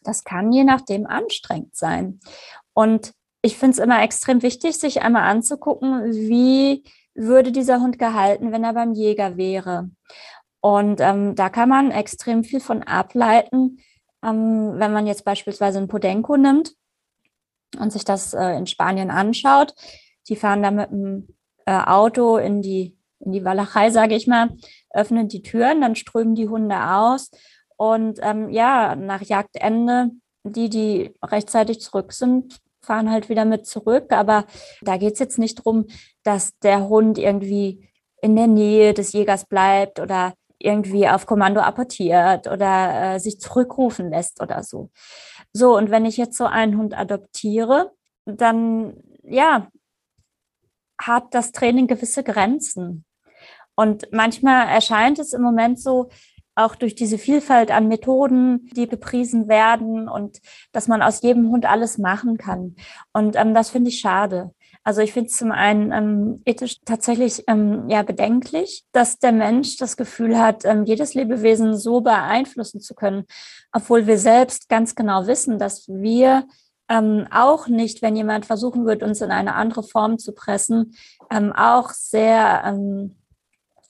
Das 0.02 0.24
kann 0.24 0.52
je 0.52 0.64
nachdem 0.64 1.06
anstrengend 1.06 1.74
sein. 1.74 2.20
Und 2.74 3.12
ich 3.42 3.56
finde 3.56 3.72
es 3.72 3.78
immer 3.78 4.02
extrem 4.02 4.42
wichtig, 4.42 4.78
sich 4.78 5.02
einmal 5.02 5.22
anzugucken, 5.22 6.04
wie 6.12 6.84
würde 7.14 7.52
dieser 7.52 7.80
Hund 7.80 7.98
gehalten, 7.98 8.52
wenn 8.52 8.64
er 8.64 8.74
beim 8.74 8.92
Jäger 8.92 9.36
wäre. 9.36 9.90
Und 10.60 11.00
ähm, 11.00 11.34
da 11.34 11.48
kann 11.48 11.68
man 11.68 11.90
extrem 11.90 12.44
viel 12.44 12.60
von 12.60 12.82
ableiten, 12.82 13.78
ähm, 14.24 14.74
wenn 14.78 14.92
man 14.92 15.06
jetzt 15.06 15.24
beispielsweise 15.24 15.78
einen 15.78 15.88
Podenco 15.88 16.36
nimmt 16.36 16.74
und 17.78 17.92
sich 17.92 18.04
das 18.04 18.34
äh, 18.34 18.56
in 18.56 18.66
Spanien 18.66 19.10
anschaut. 19.10 19.74
Die 20.28 20.36
fahren 20.36 20.62
da 20.62 20.70
mit 20.70 20.90
dem 20.90 21.28
äh, 21.66 21.72
Auto 21.72 22.36
in 22.36 22.62
die, 22.62 22.96
in 23.20 23.32
die 23.32 23.44
Walachei, 23.44 23.90
sage 23.90 24.14
ich 24.14 24.26
mal, 24.26 24.50
öffnen 24.90 25.28
die 25.28 25.42
Türen, 25.42 25.80
dann 25.80 25.96
strömen 25.96 26.34
die 26.34 26.48
Hunde 26.48 26.76
aus. 26.90 27.30
Und 27.76 28.18
ähm, 28.22 28.50
ja, 28.50 28.96
nach 28.96 29.22
Jagdende, 29.22 30.10
die, 30.44 30.70
die 30.70 31.14
rechtzeitig 31.22 31.80
zurück 31.80 32.12
sind, 32.12 32.60
fahren 32.80 33.10
halt 33.10 33.28
wieder 33.28 33.44
mit 33.44 33.66
zurück. 33.66 34.12
Aber 34.12 34.46
da 34.80 34.96
geht 34.96 35.14
es 35.14 35.18
jetzt 35.18 35.38
nicht 35.38 35.58
darum, 35.58 35.86
dass 36.22 36.58
der 36.60 36.88
Hund 36.88 37.18
irgendwie 37.18 37.88
in 38.22 38.36
der 38.36 38.46
Nähe 38.46 38.94
des 38.94 39.12
Jägers 39.12 39.44
bleibt 39.44 40.00
oder 40.00 40.34
irgendwie 40.58 41.08
auf 41.08 41.26
Kommando 41.26 41.60
apportiert 41.60 42.46
oder 42.46 43.14
äh, 43.14 43.18
sich 43.20 43.40
zurückrufen 43.40 44.10
lässt 44.10 44.40
oder 44.40 44.62
so. 44.62 44.90
So, 45.52 45.76
und 45.76 45.90
wenn 45.90 46.04
ich 46.04 46.16
jetzt 46.16 46.36
so 46.36 46.46
einen 46.46 46.78
Hund 46.78 46.96
adoptiere, 46.98 47.92
dann 48.24 48.94
ja, 49.22 49.68
hat 50.98 51.34
das 51.34 51.52
Training 51.52 51.86
gewisse 51.86 52.22
Grenzen. 52.22 53.04
Und 53.74 54.08
manchmal 54.12 54.68
erscheint 54.68 55.18
es 55.18 55.32
im 55.32 55.42
Moment 55.42 55.80
so, 55.80 56.08
auch 56.56 56.74
durch 56.74 56.94
diese 56.94 57.18
Vielfalt 57.18 57.70
an 57.70 57.86
Methoden, 57.86 58.70
die 58.74 58.88
gepriesen 58.88 59.46
werden 59.46 60.08
und 60.08 60.40
dass 60.72 60.88
man 60.88 61.02
aus 61.02 61.20
jedem 61.20 61.50
Hund 61.50 61.66
alles 61.66 61.98
machen 61.98 62.38
kann. 62.38 62.76
Und 63.12 63.36
ähm, 63.36 63.52
das 63.52 63.68
finde 63.68 63.90
ich 63.90 64.00
schade. 64.00 64.52
Also 64.86 65.00
ich 65.00 65.12
finde 65.12 65.30
es 65.30 65.36
zum 65.36 65.50
einen 65.50 65.90
ähm, 65.90 66.42
ethisch 66.44 66.76
tatsächlich 66.84 67.42
ähm, 67.48 67.88
ja 67.88 68.04
bedenklich, 68.04 68.84
dass 68.92 69.18
der 69.18 69.32
Mensch 69.32 69.78
das 69.78 69.96
Gefühl 69.96 70.38
hat, 70.38 70.64
ähm, 70.64 70.84
jedes 70.84 71.14
Lebewesen 71.14 71.76
so 71.76 72.02
beeinflussen 72.02 72.80
zu 72.80 72.94
können, 72.94 73.24
obwohl 73.72 74.06
wir 74.06 74.16
selbst 74.16 74.68
ganz 74.68 74.94
genau 74.94 75.26
wissen, 75.26 75.58
dass 75.58 75.88
wir 75.88 76.46
ähm, 76.88 77.26
auch 77.32 77.66
nicht, 77.66 78.00
wenn 78.00 78.14
jemand 78.14 78.46
versuchen 78.46 78.86
wird, 78.86 79.02
uns 79.02 79.20
in 79.20 79.32
eine 79.32 79.56
andere 79.56 79.82
Form 79.82 80.20
zu 80.20 80.32
pressen, 80.32 80.94
ähm, 81.32 81.52
auch 81.52 81.90
sehr 81.90 82.62
ähm, 82.64 83.16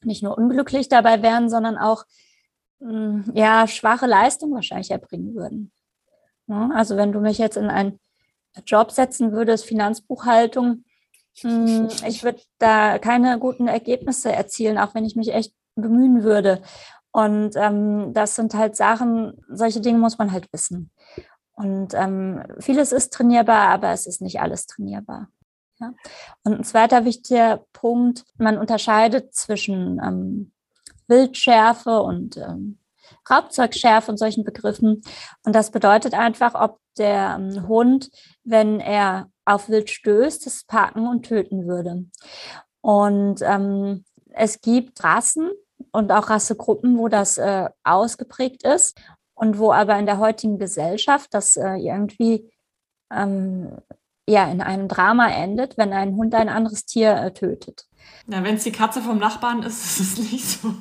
nicht 0.03 0.23
nur 0.23 0.39
unglücklich 0.39 0.89
dabei 0.89 1.21
wären, 1.21 1.51
sondern 1.51 1.77
auch 1.77 2.07
mm, 2.79 3.33
ja 3.35 3.69
schwache 3.69 4.07
Leistung 4.07 4.55
wahrscheinlich 4.55 4.91
erbringen 4.91 5.35
würden. 5.35 5.73
Ja, 6.47 6.71
also 6.73 6.97
wenn 6.97 7.13
du 7.13 7.21
mich 7.21 7.37
jetzt 7.37 7.59
in 7.59 7.69
einen 7.69 8.01
Job 8.65 8.91
setzen 8.93 9.33
würdest, 9.33 9.65
Finanzbuchhaltung, 9.65 10.85
hm, 11.41 11.89
ich 12.07 12.25
würde 12.25 12.41
da 12.59 12.99
keine 12.99 13.39
guten 13.39 13.69
Ergebnisse 13.69 14.33
erzielen, 14.33 14.79
auch 14.79 14.95
wenn 14.95 15.05
ich 15.05 15.17
mich 15.17 15.35
echt 15.35 15.53
bemühen 15.75 16.23
würde. 16.23 16.63
Und 17.13 17.57
ähm, 17.57 18.13
das 18.13 18.35
sind 18.35 18.55
halt 18.55 18.77
Sachen, 18.77 19.43
solche 19.49 19.81
Dinge 19.81 19.99
muss 19.99 20.19
man 20.19 20.33
halt 20.33 20.53
wissen. 20.53 20.91
Und 21.53 21.95
ähm, 21.95 22.43
vieles 22.59 22.93
ist 22.93 23.13
trainierbar, 23.13 23.69
aber 23.69 23.91
es 23.91 24.07
ist 24.07 24.21
nicht 24.21 24.41
alles 24.41 24.67
trainierbar. 24.67 25.29
Ja? 25.79 25.95
Und 26.45 26.53
ein 26.59 26.65
zweiter 26.65 27.05
wichtiger 27.05 27.65
Punkt, 27.73 28.25
man 28.37 28.59
unterscheidet 28.59 29.35
zwischen 29.35 30.01
ähm, 30.03 30.53
Bildschärfe 31.07 32.03
und 32.03 32.37
ähm, 32.37 32.79
Raubzeugschärfe 33.31 34.11
und 34.11 34.19
solchen 34.19 34.45
Begriffen. 34.45 35.03
Und 35.45 35.55
das 35.55 35.71
bedeutet 35.71 36.15
einfach, 36.15 36.55
ob 36.55 36.79
der 36.99 37.37
ähm, 37.39 37.69
Hund, 37.69 38.11
wenn 38.45 38.81
er 38.81 39.31
auf 39.45 39.69
Wild 39.69 39.91
stößt, 39.91 40.47
das 40.47 40.65
packen 40.65 41.07
und 41.07 41.25
töten 41.25 41.67
würde. 41.67 42.07
Und 42.81 43.43
ähm, 43.43 44.05
es 44.31 44.61
gibt 44.61 45.03
Rassen 45.03 45.51
und 45.93 46.13
auch 46.13 46.31
Rassegruppen, 46.31 46.99
wo 46.99 47.09
das 47.09 47.39
äh, 47.39 47.69
ausgeprägt 47.85 48.65
ist 48.65 48.99
und 49.35 49.59
wo 49.59 49.73
aber 49.73 49.99
in 49.99 50.07
der 50.07 50.19
heutigen 50.19 50.59
Gesellschaft 50.59 51.33
das 51.33 51.57
äh, 51.57 51.77
irgendwie 51.77 52.51
ähm, 53.13 53.79
ja 54.29 54.51
in 54.51 54.61
einem 54.61 54.89
Drama 54.89 55.29
endet, 55.29 55.79
wenn 55.79 55.93
ein 55.93 56.17
Hund 56.17 56.35
ein 56.35 56.49
anderes 56.49 56.85
Tier 56.85 57.15
äh, 57.17 57.33
tötet. 57.33 57.87
Ja, 58.29 58.43
wenn 58.43 58.57
es 58.57 58.65
die 58.65 58.73
Katze 58.73 59.01
vom 59.01 59.19
Nachbarn 59.19 59.63
ist, 59.63 60.01
ist 60.01 60.19
es 60.19 60.33
nicht 60.33 60.45
so. 60.45 60.75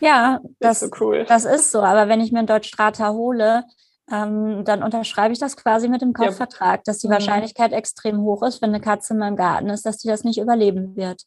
Ja, 0.00 0.40
das, 0.60 0.82
ist 0.82 0.90
so 0.90 1.04
cool. 1.04 1.24
das 1.28 1.44
ist 1.44 1.70
so. 1.70 1.82
Aber 1.82 2.08
wenn 2.08 2.20
ich 2.20 2.32
mir 2.32 2.38
einen 2.38 2.46
Deutschstrater 2.46 3.12
hole, 3.12 3.64
ähm, 4.10 4.64
dann 4.64 4.82
unterschreibe 4.82 5.32
ich 5.32 5.38
das 5.38 5.56
quasi 5.56 5.88
mit 5.88 6.02
dem 6.02 6.12
Kaufvertrag, 6.12 6.80
ja. 6.80 6.82
dass 6.84 6.98
die 6.98 7.08
mhm. 7.08 7.12
Wahrscheinlichkeit 7.12 7.70
mhm. 7.70 7.78
extrem 7.78 8.20
hoch 8.20 8.42
ist, 8.42 8.60
wenn 8.60 8.70
eine 8.70 8.80
Katze 8.80 9.14
in 9.14 9.18
meinem 9.18 9.36
Garten 9.36 9.70
ist, 9.70 9.86
dass 9.86 9.98
die 9.98 10.08
das 10.08 10.24
nicht 10.24 10.38
überleben 10.38 10.94
wird. 10.94 11.22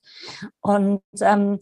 Und 0.62 1.02
ähm, 1.20 1.60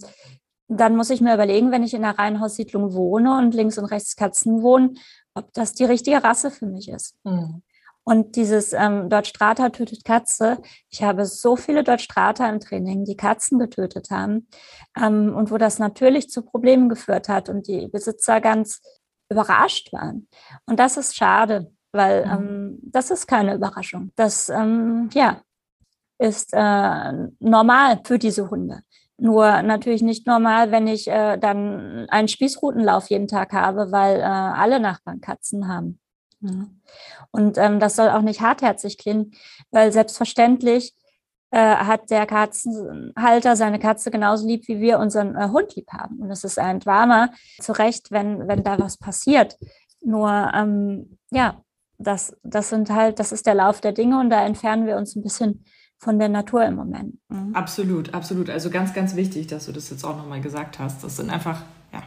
dann 0.68 0.96
muss 0.96 1.10
ich 1.10 1.22
mir 1.22 1.34
überlegen, 1.34 1.72
wenn 1.72 1.84
ich 1.84 1.94
in 1.94 2.04
einer 2.04 2.18
Reihenhaussiedlung 2.18 2.94
wohne 2.94 3.38
und 3.38 3.54
links 3.54 3.78
und 3.78 3.86
rechts 3.86 4.16
Katzen 4.16 4.62
wohnen, 4.62 4.98
ob 5.36 5.54
das 5.54 5.74
die 5.74 5.86
richtige 5.86 6.24
Rasse 6.24 6.52
für 6.52 6.66
mich 6.66 6.90
ist. 6.90 7.16
Mhm. 7.24 7.62
Und 8.06 8.36
dieses 8.36 8.72
ähm, 8.72 9.10
Deutschstrater 9.10 9.72
tötet 9.72 10.06
Katze, 10.06 10.60
ich 10.90 11.02
habe 11.02 11.26
so 11.26 11.56
viele 11.56 11.84
Deutschstrater 11.84 12.48
im 12.48 12.60
Training, 12.60 13.04
die 13.04 13.18
Katzen 13.18 13.58
getötet 13.58 14.12
haben 14.12 14.48
ähm, 14.96 15.36
und 15.36 15.50
wo 15.50 15.58
das 15.58 15.80
natürlich 15.80 16.30
zu 16.30 16.44
Problemen 16.44 16.88
geführt 16.88 17.28
hat 17.30 17.50
und 17.50 17.68
die 17.68 17.88
Besitzer 17.88 18.42
ganz 18.42 18.82
überrascht 19.30 19.92
waren. 19.92 20.28
Und 20.68 20.80
das 20.80 20.98
ist 20.98 21.16
schade, 21.16 21.72
weil 21.92 22.26
mhm. 22.26 22.32
ähm, 22.32 22.80
das 22.84 23.10
ist 23.10 23.26
keine 23.26 23.56
Überraschung. 23.56 24.12
Das 24.16 24.50
ähm, 24.50 25.10
ja, 25.14 25.42
ist 26.20 26.54
äh, 26.54 27.12
normal 27.40 28.02
für 28.06 28.20
diese 28.20 28.52
Hunde. 28.52 28.82
Nur 29.18 29.62
natürlich 29.64 30.04
nicht 30.04 30.28
normal, 30.28 30.72
wenn 30.72 30.88
ich 30.88 31.08
äh, 31.08 31.38
dann 31.38 32.06
einen 32.10 32.28
Spießrutenlauf 32.28 33.10
jeden 33.10 33.28
Tag 33.28 33.54
habe, 33.54 33.92
weil 33.92 34.20
äh, 34.20 34.24
alle 34.24 34.80
Nachbarn 34.80 35.22
Katzen 35.22 35.68
haben. 35.68 36.00
Mhm. 36.46 36.82
Und 37.32 37.58
ähm, 37.58 37.80
das 37.80 37.96
soll 37.96 38.10
auch 38.10 38.22
nicht 38.22 38.42
hartherzig 38.42 38.98
klingen, 38.98 39.32
weil 39.72 39.92
selbstverständlich 39.92 40.94
äh, 41.52 41.76
hat 41.76 42.10
der 42.10 42.26
Katzenhalter 42.26 43.56
seine 43.56 43.80
Katze 43.80 44.12
genauso 44.12 44.48
lieb, 44.48 44.68
wie 44.68 44.80
wir 44.80 45.00
unseren 45.00 45.36
äh, 45.36 45.50
Hund 45.50 45.76
lieb 45.76 45.92
haben. 45.92 46.20
Und 46.20 46.32
es 46.32 46.44
ist 46.44 46.60
ein 46.60 46.80
Drama, 46.80 47.30
zu 47.60 47.72
Recht, 47.72 48.12
wenn, 48.12 48.48
wenn 48.48 48.64
da 48.64 48.80
was 48.80 48.98
passiert. 48.98 49.58
Nur, 50.02 50.52
ähm, 50.54 51.18
ja, 51.32 51.62
das, 51.98 52.36
das 52.44 52.70
sind 52.70 52.90
halt, 52.90 53.20
das 53.20 53.32
ist 53.32 53.46
der 53.46 53.56
Lauf 53.56 53.82
der 53.82 53.92
Dinge 53.92 54.20
und 54.20 54.30
da 54.30 54.46
entfernen 54.46 54.86
wir 54.86 54.98
uns 54.98 55.16
ein 55.16 55.24
bisschen 55.24 55.66
von 55.98 56.20
der 56.20 56.30
Natur 56.30 56.66
im 56.66 56.76
Moment. 56.76 57.18
Mhm. 57.30 57.56
Absolut, 57.56 58.14
absolut. 58.14 58.50
Also 58.50 58.70
ganz, 58.70 58.94
ganz 58.94 59.16
wichtig, 59.16 59.48
dass 59.48 59.66
du 59.66 59.72
das 59.72 59.90
jetzt 59.90 60.04
auch 60.04 60.18
nochmal 60.18 60.42
gesagt 60.42 60.80
hast. 60.80 61.04
Das 61.04 61.16
sind 61.16 61.30
einfach 61.30 61.64
ja, 61.94 62.04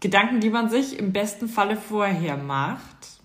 Gedanken, 0.00 0.40
die 0.40 0.50
man 0.50 0.68
sich 0.70 0.98
im 0.98 1.12
besten 1.12 1.48
Falle 1.48 1.76
vorher 1.76 2.36
macht 2.36 3.15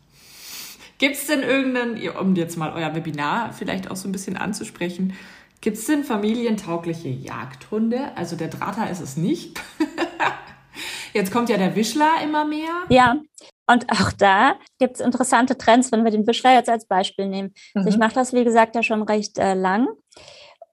Gibt 1.02 1.16
es 1.16 1.26
denn 1.26 1.42
irgendeinen, 1.42 2.08
um 2.10 2.36
jetzt 2.36 2.58
mal 2.58 2.72
euer 2.76 2.94
Webinar 2.94 3.54
vielleicht 3.54 3.90
auch 3.90 3.96
so 3.96 4.08
ein 4.08 4.12
bisschen 4.12 4.38
anzusprechen, 4.38 5.14
gibt 5.60 5.78
es 5.78 5.88
denn 5.88 6.04
familientaugliche 6.04 7.10
Jagdhunde? 7.10 8.16
Also 8.16 8.36
der 8.36 8.50
Drata 8.50 8.86
ist 8.86 9.00
es 9.00 9.18
nicht. 9.18 9.60
Jetzt 11.14 11.34
kommt 11.34 11.50
ja 11.50 11.58
der 11.58 11.76
Wischler 11.76 12.22
immer 12.24 12.46
mehr. 12.46 12.84
Ja, 12.90 13.18
und 13.66 13.92
auch 13.92 14.12
da 14.12 14.60
gibt 14.78 14.98
es 14.98 15.00
interessante 15.02 15.58
Trends, 15.58 15.92
wenn 15.92 16.04
wir 16.04 16.12
den 16.12 16.28
Wischler 16.28 16.54
jetzt 16.54 16.70
als 16.70 16.86
Beispiel 16.86 17.28
nehmen. 17.28 17.56
Mhm. 17.74 17.80
Also 17.80 17.90
ich 17.90 17.96
mhm. 17.96 18.02
mache 18.02 18.14
das, 18.14 18.32
wie 18.32 18.44
gesagt, 18.44 18.76
ja 18.76 18.84
schon 18.84 19.02
recht 19.02 19.40
äh, 19.40 19.56
lang. 19.56 19.88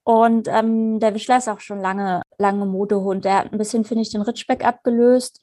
Und 0.05 0.47
ähm, 0.49 1.01
der 1.01 1.15
Wischler 1.15 1.39
ist 1.39 1.49
auch 1.49 1.61
schon 1.61 1.81
lange, 1.81 2.21
lange 2.37 2.67
Modehund. 2.67 3.25
Der 3.25 3.39
hat 3.39 3.53
ein 3.53 3.59
bisschen, 3.59 3.87
finde 3.87 4.03
ich, 4.03 4.11
den 4.11 4.21
Ritschbeck 4.21 4.63
abgelöst, 4.63 5.41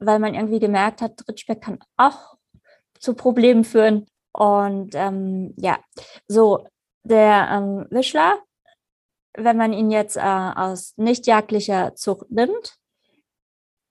weil 0.00 0.18
man 0.18 0.34
irgendwie 0.34 0.58
gemerkt 0.58 1.02
hat, 1.02 1.22
Ritschbeck 1.28 1.62
kann 1.62 1.78
auch 1.96 2.34
zu 2.98 3.14
Problemen 3.14 3.62
führen. 3.62 4.06
Und 4.34 4.94
ähm, 4.94 5.54
ja, 5.56 5.78
so 6.26 6.66
der 7.04 7.48
ähm, 7.52 7.86
Wischler, 7.90 8.38
wenn 9.36 9.56
man 9.56 9.72
ihn 9.72 9.90
jetzt 9.90 10.16
äh, 10.16 10.20
aus 10.20 10.94
nicht 10.96 11.26
jagdlicher 11.26 11.94
Zucht 11.94 12.30
nimmt, 12.30 12.74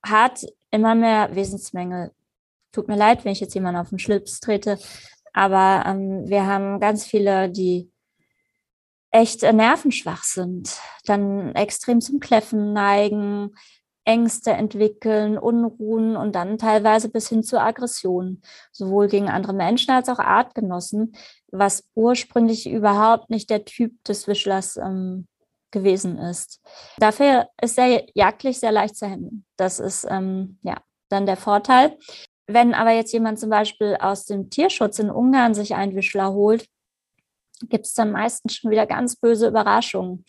hat 0.06 0.46
immer 0.70 0.96
mehr 0.96 1.34
Wesensmängel. 1.34 2.12
Tut 2.74 2.90
mir 2.90 2.98
leid, 2.98 3.24
wenn 3.24 3.32
ich 3.32 3.40
jetzt 3.40 3.54
jemanden 3.54 3.80
auf 3.80 3.90
den 3.90 4.00
Schlips 4.00 4.42
trete, 4.42 4.78
aber 5.32 5.84
ähm, 5.88 6.28
wir 6.28 6.46
haben 6.46 6.80
ganz 6.80 7.06
viele, 7.06 7.50
die 7.50 7.90
echt 9.12 9.44
nervenschwach 9.44 10.24
sind, 10.24 10.78
dann 11.06 11.56
extrem 11.56 12.02
zum 12.02 12.20
Kläffen 12.20 12.74
neigen, 12.74 13.56
Ängste 14.06 14.52
entwickeln, 14.52 15.38
Unruhen 15.38 16.18
und 16.18 16.34
dann 16.34 16.58
teilweise 16.58 17.10
bis 17.10 17.30
hin 17.30 17.44
zur 17.44 17.62
Aggression, 17.62 18.42
sowohl 18.72 19.08
gegen 19.08 19.30
andere 19.30 19.54
Menschen 19.54 19.92
als 19.92 20.10
auch 20.10 20.20
Artgenossen, 20.20 21.16
was 21.52 21.86
ursprünglich 21.96 22.70
überhaupt 22.70 23.30
nicht 23.30 23.50
der 23.50 23.66
Typ 23.66 24.04
des 24.04 24.28
Wischlers 24.28 24.78
ähm, 24.78 25.28
gewesen 25.72 26.18
ist. 26.18 26.62
Dafür 26.98 27.48
ist 27.62 27.78
er 27.78 28.06
jagdlich 28.14 28.60
sehr 28.60 28.72
leicht 28.72 28.96
zu 28.96 29.08
handeln. 29.08 29.46
Das 29.58 29.80
ist 29.80 30.06
ähm, 30.10 30.60
ja 30.64 30.78
dann 31.10 31.26
der 31.26 31.38
Vorteil. 31.38 31.98
Wenn 32.48 32.74
aber 32.74 32.92
jetzt 32.92 33.14
jemand 33.14 33.40
zum 33.40 33.50
Beispiel 33.50 33.98
aus 34.00 34.26
dem 34.26 34.50
Tierschutz 34.50 35.00
in 35.00 35.10
Ungarn 35.10 35.54
sich 35.54 35.76
einen 35.76 35.96
Wischler 35.96 36.34
holt, 36.34 36.68
gibt 37.70 37.86
es 37.86 37.94
dann 37.94 38.12
meistens 38.12 38.56
schon 38.56 38.72
wieder 38.72 38.86
ganz 38.86 39.16
böse 39.16 39.48
Überraschungen. 39.48 40.26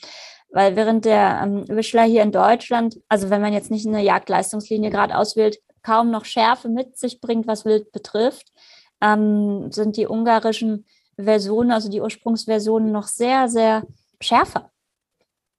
Weil 0.54 0.76
während 0.76 1.04
der 1.04 1.40
ähm, 1.42 1.66
Wischler 1.66 2.04
hier 2.04 2.22
in 2.22 2.30
Deutschland, 2.30 3.00
also 3.08 3.28
wenn 3.28 3.40
man 3.40 3.52
jetzt 3.52 3.72
nicht 3.72 3.88
eine 3.88 4.04
Jagdleistungslinie 4.04 4.88
gerade 4.88 5.18
auswählt, 5.18 5.58
kaum 5.82 6.12
noch 6.12 6.24
Schärfe 6.24 6.68
mit 6.68 6.96
sich 6.96 7.20
bringt, 7.20 7.48
was 7.48 7.64
Wild 7.64 7.90
betrifft, 7.90 8.52
ähm, 9.00 9.72
sind 9.72 9.96
die 9.96 10.06
ungarischen 10.06 10.86
Versionen, 11.18 11.72
also 11.72 11.90
die 11.90 12.00
Ursprungsversionen, 12.00 12.92
noch 12.92 13.08
sehr, 13.08 13.48
sehr 13.48 13.82
schärfer. 14.20 14.70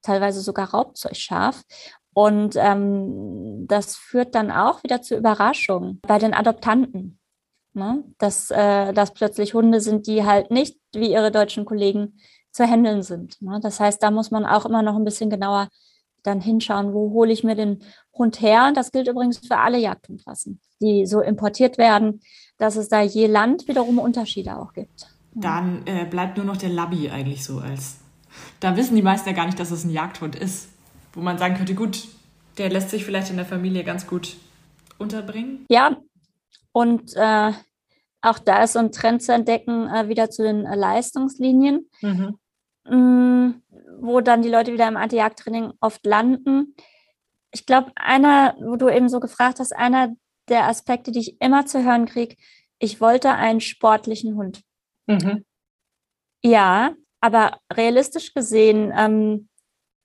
Teilweise 0.02 0.40
sogar 0.40 0.70
raubzeugscharf. 0.70 1.64
Und 2.14 2.56
ähm, 2.56 3.68
das 3.68 3.98
führt 3.98 4.34
dann 4.34 4.50
auch 4.50 4.82
wieder 4.84 5.02
zu 5.02 5.18
Überraschungen 5.18 6.00
bei 6.08 6.20
den 6.20 6.34
Adoptanten. 6.34 7.20
Ne? 7.74 8.06
Dass, 8.18 8.50
äh, 8.50 8.94
dass 8.94 9.14
plötzlich 9.14 9.54
Hunde 9.54 9.82
sind, 9.82 10.08
die 10.08 10.24
halt 10.24 10.52
nicht 10.52 10.80
wie 10.94 11.12
ihre 11.12 11.32
deutschen 11.32 11.66
Kollegen 11.66 12.18
zu 12.56 12.66
handeln 12.66 13.04
sind. 13.04 13.42
Ne? 13.42 13.60
Das 13.62 13.82
heißt, 13.82 14.02
da 14.02 14.12
muss 14.12 14.32
man 14.32 14.46
auch 14.46 14.66
immer 14.66 14.82
noch 14.82 14.96
ein 14.96 15.04
bisschen 15.04 15.30
genauer 15.30 15.68
dann 16.24 16.40
hinschauen, 16.40 16.94
wo 16.94 17.12
hole 17.12 17.32
ich 17.34 17.44
mir 17.44 17.56
den 17.56 17.84
Hund 18.14 18.42
her. 18.42 18.66
Und 18.68 18.78
das 18.78 18.94
gilt 18.94 19.10
übrigens 19.10 19.46
für 19.46 19.58
alle 19.58 19.78
Jagdhundrassen, 19.78 20.62
die 20.82 21.06
so 21.06 21.20
importiert 21.20 21.78
werden, 21.78 22.22
dass 22.58 22.78
es 22.78 22.88
da 22.88 23.02
je 23.02 23.28
Land 23.28 23.68
wiederum 23.68 24.00
Unterschiede 24.00 24.58
auch 24.58 24.72
gibt. 24.72 25.08
Dann 25.34 25.86
äh, 25.86 26.06
bleibt 26.06 26.38
nur 26.38 26.46
noch 26.46 26.56
der 26.56 26.70
Labby 26.70 27.10
eigentlich 27.10 27.44
so 27.44 27.60
als. 27.60 27.98
Da 28.62 28.78
wissen 28.78 28.96
die 28.96 29.02
meisten 29.02 29.28
ja 29.28 29.36
gar 29.36 29.46
nicht, 29.46 29.60
dass 29.60 29.72
es 29.72 29.84
ein 29.84 29.90
Jagdhund 29.90 30.36
ist. 30.36 30.70
Wo 31.14 31.20
man 31.20 31.38
sagen 31.38 31.56
könnte, 31.56 31.76
gut, 31.76 32.08
der 32.58 32.70
lässt 32.70 32.90
sich 32.90 33.04
vielleicht 33.04 33.30
in 33.30 33.36
der 33.36 33.46
Familie 33.46 33.84
ganz 33.84 34.08
gut 34.08 34.38
unterbringen. 34.98 35.66
Ja, 35.70 35.98
und 36.72 37.16
äh, 37.16 37.52
auch 38.22 38.40
da 38.40 38.64
ist 38.64 38.74
so 38.74 38.80
ein 38.80 38.94
Trend 38.94 39.22
zu 39.22 39.34
entdecken, 39.34 39.88
äh, 39.88 40.08
wieder 40.08 40.30
zu 40.30 40.44
den 40.44 40.66
äh, 40.66 40.76
Leistungslinien. 40.76 41.90
Mhm. 42.02 42.38
Mm, 42.88 43.62
wo 44.00 44.22
dann 44.22 44.42
die 44.42 44.50
Leute 44.50 44.74
wieder 44.74 44.88
im 44.88 44.98
Anti-Jagd-Training 44.98 45.74
oft 45.80 46.06
landen. 46.06 46.76
Ich 47.52 47.66
glaube, 47.66 47.92
einer, 47.96 48.56
wo 48.60 48.76
du 48.76 48.90
eben 48.90 49.10
so 49.10 49.20
gefragt 49.20 49.60
hast, 49.60 49.76
einer 49.76 50.14
der 50.50 50.68
Aspekte, 50.68 51.12
die 51.12 51.20
ich 51.20 51.42
immer 51.42 51.66
zu 51.66 51.84
hören 51.84 52.06
kriege, 52.06 52.36
ich 52.80 53.02
wollte 53.02 53.32
einen 53.32 53.62
sportlichen 53.62 54.36
Hund. 54.36 54.62
Mhm. 55.08 55.46
Ja, 56.44 56.94
aber 57.22 57.60
realistisch 57.74 58.34
gesehen, 58.34 58.94
ähm, 58.96 59.50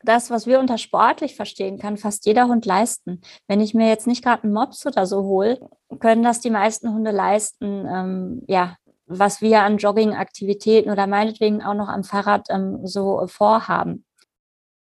das, 0.02 0.30
was 0.30 0.46
wir 0.46 0.58
unter 0.58 0.78
sportlich 0.78 1.36
verstehen, 1.36 1.78
kann 1.78 1.98
fast 1.98 2.24
jeder 2.24 2.46
Hund 2.46 2.64
leisten. 2.64 3.20
Wenn 3.46 3.60
ich 3.60 3.74
mir 3.74 3.88
jetzt 3.88 4.06
nicht 4.06 4.24
gerade 4.24 4.44
einen 4.44 4.54
Mops 4.54 4.86
oder 4.86 5.04
so 5.04 5.24
hole, 5.24 5.60
können 5.98 6.22
das 6.22 6.40
die 6.40 6.48
meisten 6.48 6.94
Hunde 6.94 7.10
leisten, 7.10 7.86
ähm, 7.86 8.42
ja, 8.48 8.76
was 9.10 9.40
wir 9.40 9.62
an 9.62 9.78
Jogging-Aktivitäten 9.78 10.90
oder 10.90 11.06
meinetwegen 11.06 11.62
auch 11.62 11.74
noch 11.74 11.88
am 11.88 12.04
Fahrrad 12.04 12.46
ähm, 12.50 12.86
so 12.86 13.26
vorhaben. 13.26 14.04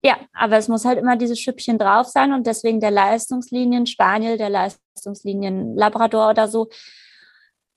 Ja, 0.04 0.16
aber 0.32 0.56
es 0.56 0.68
muss 0.68 0.84
halt 0.84 0.98
immer 0.98 1.16
dieses 1.16 1.40
Schüppchen 1.40 1.78
drauf 1.78 2.08
sein 2.08 2.32
und 2.32 2.46
deswegen 2.46 2.80
der 2.80 2.90
Leistungslinien 2.90 3.86
Spaniel, 3.86 4.36
der 4.36 4.50
Leistungslinien 4.50 5.76
Labrador 5.76 6.30
oder 6.30 6.48
so. 6.48 6.68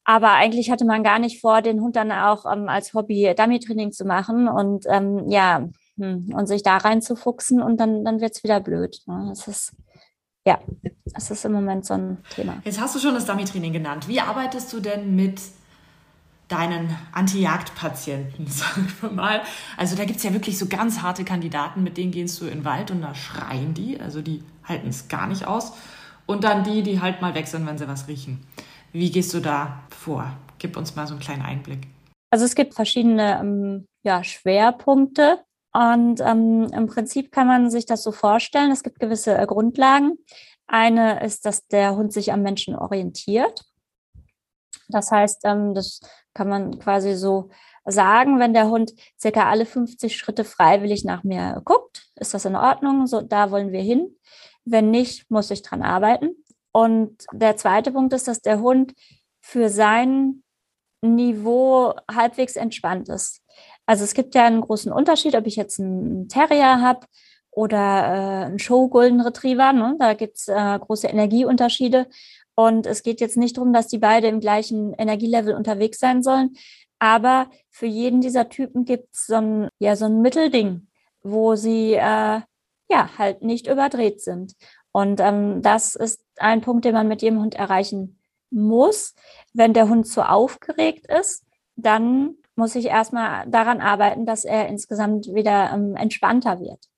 Aber 0.04 0.32
eigentlich 0.32 0.72
hatte 0.72 0.86
man 0.86 1.04
gar 1.04 1.20
nicht 1.20 1.40
vor, 1.40 1.62
den 1.62 1.82
Hund 1.82 1.96
dann 1.96 2.12
auch 2.12 2.52
ähm, 2.52 2.68
als 2.68 2.94
Hobby 2.94 3.34
Dummy-Training 3.38 3.92
zu 3.92 4.06
machen 4.06 4.48
und 4.48 4.86
ähm, 4.90 5.30
ja, 5.30 5.70
hm, 5.98 6.34
und 6.34 6.48
sich 6.48 6.64
da 6.64 6.78
reinzufuchsen 6.78 7.62
und 7.62 7.80
dann, 7.80 8.04
dann 8.04 8.22
wird 8.22 8.36
es 8.36 8.44
wieder 8.44 8.60
blöd. 8.60 9.02
Ne? 9.06 9.28
Das 9.30 9.48
ist, 9.48 9.74
ja, 10.48 10.60
das 11.06 11.30
ist 11.30 11.46
im 11.46 11.52
Moment 11.52 11.86
so 11.86 11.94
ein 11.94 12.24
Thema. 12.34 12.58
Jetzt 12.64 12.82
hast 12.82 12.96
du 12.96 13.00
schon 13.00 13.14
das 13.14 13.26
Dummy-Training 13.26 13.74
genannt. 13.74 14.08
Wie 14.08 14.20
arbeitest 14.20 14.74
du 14.74 14.80
denn 14.80 15.16
mit 15.16 15.40
deinen 16.50 16.98
Anti-Jagd-Patienten, 17.14 18.48
sagen 18.48 18.92
wir 19.00 19.10
mal. 19.12 19.42
Also 19.78 19.96
da 19.96 20.04
gibt 20.04 20.18
es 20.18 20.24
ja 20.24 20.34
wirklich 20.34 20.58
so 20.58 20.68
ganz 20.68 21.02
harte 21.02 21.24
Kandidaten, 21.24 21.84
mit 21.84 21.98
denen 21.98 22.12
gehst 22.12 22.42
du 22.42 22.46
in 22.46 22.60
den 22.60 22.66
Wald 22.66 22.92
und 22.92 23.02
da 23.02 23.16
schreien 23.16 23.74
die, 23.74 24.00
also 24.00 24.22
die 24.22 24.44
halten 24.66 24.90
es 24.90 25.08
gar 25.08 25.28
nicht 25.28 25.48
aus. 25.48 25.74
Und 26.26 26.44
dann 26.44 26.64
die, 26.64 26.84
die 26.84 27.02
halt 27.02 27.22
mal 27.22 27.34
weg 27.34 27.48
sind, 27.48 27.66
wenn 27.66 27.78
sie 27.78 27.88
was 27.88 28.08
riechen. 28.08 28.46
Wie 28.92 29.10
gehst 29.10 29.34
du 29.34 29.40
da 29.40 29.84
vor? 29.90 30.32
Gib 30.58 30.78
uns 30.78 30.96
mal 30.96 31.08
so 31.08 31.14
einen 31.14 31.22
kleinen 31.22 31.42
Einblick. 31.42 31.88
Also 32.32 32.46
es 32.46 32.56
gibt 32.56 32.76
verschiedene 32.76 33.40
ähm, 33.40 33.88
ja, 34.04 34.24
Schwerpunkte 34.24 35.40
und 35.74 36.20
ähm, 36.22 36.68
im 36.74 36.88
Prinzip 36.88 37.32
kann 37.32 37.48
man 37.48 37.70
sich 37.70 37.86
das 37.86 38.04
so 38.04 38.12
vorstellen. 38.12 38.72
Es 38.72 38.84
gibt 38.84 39.00
gewisse 39.00 39.38
äh, 39.38 39.46
Grundlagen. 39.46 40.18
Eine 40.68 41.24
ist, 41.24 41.46
dass 41.46 41.66
der 41.68 41.96
Hund 41.96 42.14
sich 42.14 42.32
am 42.32 42.42
Menschen 42.42 42.76
orientiert. 42.76 43.66
Das 44.90 45.12
heißt, 45.12 45.42
ähm, 45.46 45.74
das 45.74 46.02
kann 46.34 46.50
man 46.50 46.80
quasi 46.80 47.16
so 47.16 47.50
sagen, 47.86 48.40
wenn 48.40 48.54
der 48.54 48.70
Hund 48.70 48.94
circa 49.20 49.50
alle 49.50 49.66
50 49.66 50.16
Schritte 50.18 50.44
freiwillig 50.44 51.06
nach 51.06 51.24
mir 51.24 51.62
guckt, 51.66 52.08
ist 52.16 52.34
das 52.34 52.46
in 52.46 52.56
Ordnung, 52.56 53.08
so 53.08 53.22
da 53.22 53.52
wollen 53.52 53.72
wir 53.72 53.82
hin. 53.82 54.16
Wenn 54.66 54.92
nicht, 54.92 55.30
muss 55.32 55.52
ich 55.52 55.62
dran 55.62 55.82
arbeiten. 55.82 56.36
Und 56.72 57.26
der 57.34 57.58
zweite 57.58 57.92
Punkt 57.92 58.14
ist, 58.14 58.28
dass 58.28 58.42
der 58.42 58.60
Hund 58.60 58.94
für 59.42 59.70
sein 59.70 60.44
Niveau 61.02 61.94
halbwegs 62.12 62.56
entspannt 62.56 63.10
ist. 63.10 63.42
Also 63.86 64.04
es 64.04 64.14
gibt 64.14 64.36
ja 64.36 64.46
einen 64.46 64.62
großen 64.62 64.92
Unterschied, 64.92 65.36
ob 65.36 65.48
ich 65.48 65.56
jetzt 65.56 65.80
einen 65.80 66.28
Terrier 66.28 66.82
habe 66.82 67.08
oder 67.52 67.78
äh, 67.78 68.46
einen 68.46 68.60
Show 68.60 68.88
Golden 68.90 69.22
Retriever. 69.22 69.74
Ne? 69.74 69.96
Da 69.98 70.14
gibt 70.14 70.38
es 70.38 70.48
äh, 70.48 70.80
große 70.80 71.08
Energieunterschiede. 71.08 72.08
Und 72.60 72.86
es 72.86 73.04
geht 73.04 73.22
jetzt 73.22 73.38
nicht 73.38 73.56
darum, 73.56 73.72
dass 73.72 73.88
die 73.88 74.00
beide 74.00 74.28
im 74.28 74.42
gleichen 74.42 74.94
Energielevel 74.96 75.56
unterwegs 75.56 75.98
sein 75.98 76.22
sollen. 76.22 76.58
Aber 77.00 77.50
für 77.70 77.86
jeden 77.86 78.20
dieser 78.20 78.50
Typen 78.50 78.84
gibt 78.84 79.16
es 79.16 79.28
so 79.28 79.36
ein, 79.36 79.70
ja, 79.80 79.96
so 79.96 80.04
ein 80.04 80.20
Mittelding, 80.20 80.90
wo 81.24 81.56
sie 81.56 81.94
äh, 81.94 82.42
ja 82.90 83.10
halt 83.18 83.44
nicht 83.44 83.68
überdreht 83.68 84.20
sind. 84.20 84.56
Und 84.92 85.22
ähm, 85.22 85.62
das 85.62 85.96
ist 85.96 86.22
ein 86.36 86.60
Punkt, 86.60 86.84
den 86.84 86.96
man 86.96 87.08
mit 87.08 87.22
jedem 87.22 87.40
Hund 87.40 87.56
erreichen 87.56 88.20
muss. 88.50 89.16
Wenn 89.54 89.74
der 89.74 89.88
Hund 89.88 90.06
zu 90.06 90.30
aufgeregt 90.30 91.06
ist, 91.08 91.46
dann 91.78 92.36
muss 92.58 92.76
ich 92.76 92.88
erstmal 92.88 93.48
daran 93.50 93.80
arbeiten, 93.80 94.26
dass 94.26 94.44
er 94.44 94.68
insgesamt 94.68 95.34
wieder 95.34 95.72
ähm, 95.74 95.96
entspannter 95.96 96.60
wird. 96.60 96.90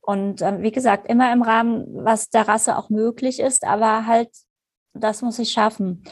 Und 0.00 0.40
ähm, 0.40 0.62
wie 0.62 0.72
gesagt, 0.72 1.10
immer 1.10 1.30
im 1.30 1.42
Rahmen, 1.42 1.84
was 1.90 2.30
der 2.30 2.48
Rasse 2.48 2.78
auch 2.78 2.88
möglich 2.88 3.38
ist, 3.38 3.66
aber 3.66 4.06
halt 4.06 4.30
das 4.94 5.22
muss 5.22 5.38
ich 5.38 5.50
schaffen. 5.50 6.04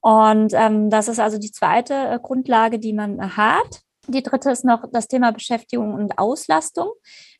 Und 0.00 0.52
ähm, 0.54 0.90
das 0.90 1.08
ist 1.08 1.18
also 1.18 1.38
die 1.38 1.52
zweite 1.52 1.94
äh, 1.94 2.18
Grundlage, 2.22 2.78
die 2.78 2.92
man 2.92 3.36
hat. 3.36 3.80
Die 4.06 4.22
dritte 4.22 4.50
ist 4.50 4.64
noch 4.64 4.84
das 4.90 5.08
Thema 5.08 5.32
Beschäftigung 5.32 5.92
und 5.92 6.18
Auslastung, 6.18 6.92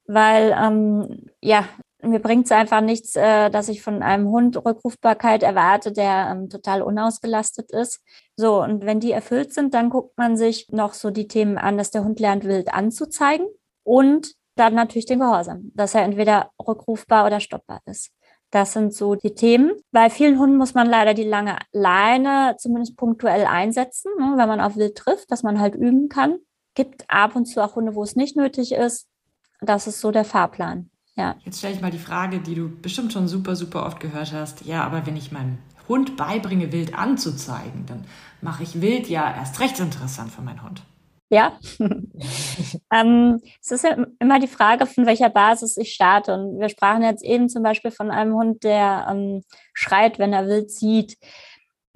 weil 0.06 0.54
ähm, 0.60 1.30
ja, 1.40 1.66
mir 2.02 2.20
bringt 2.20 2.46
es 2.46 2.52
einfach 2.52 2.80
nichts, 2.80 3.16
äh, 3.16 3.50
dass 3.50 3.68
ich 3.68 3.82
von 3.82 4.02
einem 4.02 4.28
Hund 4.28 4.56
Rückrufbarkeit 4.64 5.42
erwarte, 5.42 5.92
der 5.92 6.28
ähm, 6.30 6.48
total 6.48 6.82
unausgelastet 6.82 7.72
ist. 7.72 8.02
So, 8.36 8.62
und 8.62 8.84
wenn 8.84 9.00
die 9.00 9.12
erfüllt 9.12 9.52
sind, 9.52 9.74
dann 9.74 9.90
guckt 9.90 10.16
man 10.16 10.36
sich 10.36 10.68
noch 10.70 10.94
so 10.94 11.10
die 11.10 11.26
Themen 11.26 11.58
an, 11.58 11.78
dass 11.78 11.90
der 11.90 12.04
Hund 12.04 12.20
lernt, 12.20 12.44
wild 12.44 12.72
anzuzeigen 12.72 13.46
und 13.82 14.34
dann 14.54 14.74
natürlich 14.74 15.06
den 15.06 15.20
Gehorsam, 15.20 15.70
dass 15.74 15.94
er 15.94 16.02
entweder 16.02 16.50
rückrufbar 16.64 17.26
oder 17.26 17.40
stoppbar 17.40 17.80
ist. 17.86 18.10
Das 18.50 18.72
sind 18.72 18.94
so 18.94 19.14
die 19.14 19.34
Themen. 19.34 19.72
Bei 19.92 20.08
vielen 20.08 20.38
Hunden 20.38 20.56
muss 20.56 20.74
man 20.74 20.86
leider 20.86 21.12
die 21.12 21.24
lange 21.24 21.58
Leine 21.72 22.56
zumindest 22.58 22.96
punktuell 22.96 23.44
einsetzen, 23.44 24.10
ne, 24.18 24.34
wenn 24.36 24.48
man 24.48 24.60
auf 24.60 24.76
Wild 24.76 24.96
trifft, 24.96 25.30
dass 25.30 25.42
man 25.42 25.60
halt 25.60 25.74
üben 25.74 26.08
kann. 26.08 26.38
Gibt 26.74 27.04
ab 27.08 27.36
und 27.36 27.46
zu 27.46 27.62
auch 27.62 27.76
Hunde, 27.76 27.94
wo 27.94 28.02
es 28.02 28.16
nicht 28.16 28.36
nötig 28.36 28.72
ist. 28.72 29.06
Das 29.60 29.86
ist 29.86 30.00
so 30.00 30.10
der 30.10 30.24
Fahrplan. 30.24 30.90
Ja. 31.16 31.36
Jetzt 31.44 31.58
stelle 31.58 31.74
ich 31.74 31.80
mal 31.80 31.90
die 31.90 31.98
Frage, 31.98 32.38
die 32.40 32.54
du 32.54 32.68
bestimmt 32.68 33.12
schon 33.12 33.26
super, 33.26 33.56
super 33.56 33.84
oft 33.84 33.98
gehört 34.00 34.32
hast. 34.32 34.64
Ja, 34.64 34.84
aber 34.84 35.04
wenn 35.04 35.16
ich 35.16 35.32
meinem 35.32 35.58
Hund 35.88 36.16
beibringe, 36.16 36.72
Wild 36.72 36.96
anzuzeigen, 36.96 37.86
dann 37.86 38.04
mache 38.40 38.62
ich 38.62 38.80
Wild 38.80 39.08
ja 39.08 39.34
erst 39.34 39.58
recht 39.60 39.80
interessant 39.80 40.30
für 40.30 40.42
meinen 40.42 40.62
Hund. 40.62 40.82
Ja, 41.30 41.58
ähm, 42.92 43.40
es 43.60 43.70
ist 43.70 43.84
ja 43.84 43.96
immer 44.18 44.40
die 44.40 44.46
Frage, 44.46 44.86
von 44.86 45.04
welcher 45.04 45.28
Basis 45.28 45.76
ich 45.76 45.92
starte. 45.92 46.34
Und 46.34 46.58
wir 46.58 46.70
sprachen 46.70 47.02
jetzt 47.02 47.22
eben 47.22 47.48
zum 47.50 47.62
Beispiel 47.62 47.90
von 47.90 48.10
einem 48.10 48.34
Hund, 48.34 48.64
der 48.64 49.06
ähm, 49.10 49.42
schreit, 49.74 50.18
wenn 50.18 50.32
er 50.32 50.46
wild 50.46 50.70
sieht. 50.70 51.18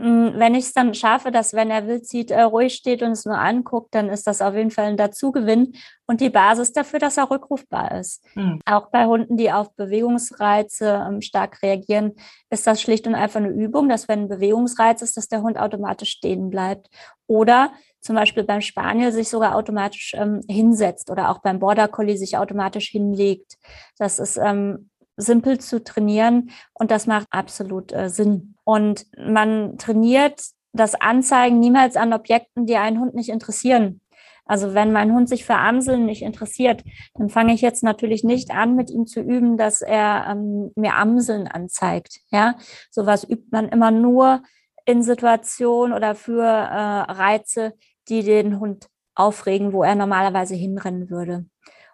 Hm, 0.02 0.32
wenn 0.36 0.54
ich 0.54 0.64
es 0.64 0.72
dann 0.72 0.94
schaffe, 0.94 1.30
dass 1.30 1.54
wenn 1.54 1.70
er 1.70 1.86
wild 1.86 2.06
sieht, 2.06 2.30
er 2.30 2.46
ruhig 2.46 2.74
steht 2.74 3.02
und 3.02 3.12
es 3.12 3.24
nur 3.24 3.38
anguckt, 3.38 3.94
dann 3.94 4.08
ist 4.08 4.26
das 4.26 4.42
auf 4.42 4.54
jeden 4.54 4.70
Fall 4.70 4.86
ein 4.86 4.96
Dazugewinn 4.96 5.74
und 6.06 6.20
die 6.20 6.30
Basis 6.30 6.72
dafür, 6.72 6.98
dass 6.98 7.18
er 7.18 7.30
rückrufbar 7.30 7.98
ist. 8.00 8.24
Mhm. 8.34 8.60
Auch 8.66 8.90
bei 8.90 9.06
Hunden, 9.06 9.36
die 9.36 9.52
auf 9.52 9.74
Bewegungsreize 9.76 11.06
ähm, 11.08 11.20
stark 11.20 11.62
reagieren, 11.62 12.12
ist 12.50 12.66
das 12.66 12.82
schlicht 12.82 13.06
und 13.06 13.14
einfach 13.14 13.40
eine 13.40 13.50
Übung, 13.50 13.88
dass 13.88 14.08
wenn 14.08 14.22
ein 14.22 14.28
Bewegungsreiz 14.28 15.02
ist, 15.02 15.16
dass 15.16 15.28
der 15.28 15.42
Hund 15.42 15.56
automatisch 15.56 16.10
stehen 16.10 16.50
bleibt. 16.50 16.88
Oder 17.26 17.72
zum 18.02 18.16
Beispiel 18.16 18.44
beim 18.44 18.60
Spaniel 18.60 19.12
sich 19.12 19.28
sogar 19.28 19.54
automatisch 19.56 20.12
ähm, 20.14 20.40
hinsetzt 20.48 21.10
oder 21.10 21.30
auch 21.30 21.38
beim 21.38 21.60
Border 21.60 21.88
Collie 21.88 22.16
sich 22.16 22.36
automatisch 22.36 22.88
hinlegt. 22.88 23.56
Das 23.96 24.18
ist 24.18 24.36
ähm, 24.36 24.90
simpel 25.16 25.58
zu 25.58 25.82
trainieren 25.82 26.50
und 26.74 26.90
das 26.90 27.06
macht 27.06 27.28
absolut 27.30 27.92
äh, 27.92 28.08
Sinn. 28.08 28.56
Und 28.64 29.06
man 29.16 29.78
trainiert 29.78 30.42
das 30.72 30.94
Anzeigen 30.94 31.60
niemals 31.60 31.96
an 31.96 32.12
Objekten, 32.12 32.66
die 32.66 32.76
einen 32.76 32.98
Hund 32.98 33.14
nicht 33.14 33.28
interessieren. 33.28 34.00
Also 34.44 34.74
wenn 34.74 34.92
mein 34.92 35.12
Hund 35.12 35.28
sich 35.28 35.44
für 35.44 35.54
Amseln 35.54 36.04
nicht 36.04 36.22
interessiert, 36.22 36.82
dann 37.14 37.28
fange 37.28 37.54
ich 37.54 37.60
jetzt 37.60 37.84
natürlich 37.84 38.24
nicht 38.24 38.50
an, 38.50 38.74
mit 38.74 38.90
ihm 38.90 39.06
zu 39.06 39.20
üben, 39.20 39.56
dass 39.56 39.82
er 39.82 40.26
ähm, 40.28 40.72
mir 40.74 40.96
Amseln 40.96 41.46
anzeigt. 41.46 42.20
Ja, 42.30 42.56
sowas 42.90 43.24
übt 43.28 43.46
man 43.50 43.68
immer 43.68 43.90
nur 43.90 44.42
in 44.84 45.02
Situationen 45.02 45.94
oder 45.94 46.14
für 46.14 46.42
äh, 46.42 47.12
Reize, 47.12 47.74
die 48.08 48.22
den 48.22 48.60
Hund 48.60 48.88
aufregen, 49.14 49.72
wo 49.72 49.82
er 49.82 49.94
normalerweise 49.94 50.54
hinrennen 50.54 51.10
würde. 51.10 51.46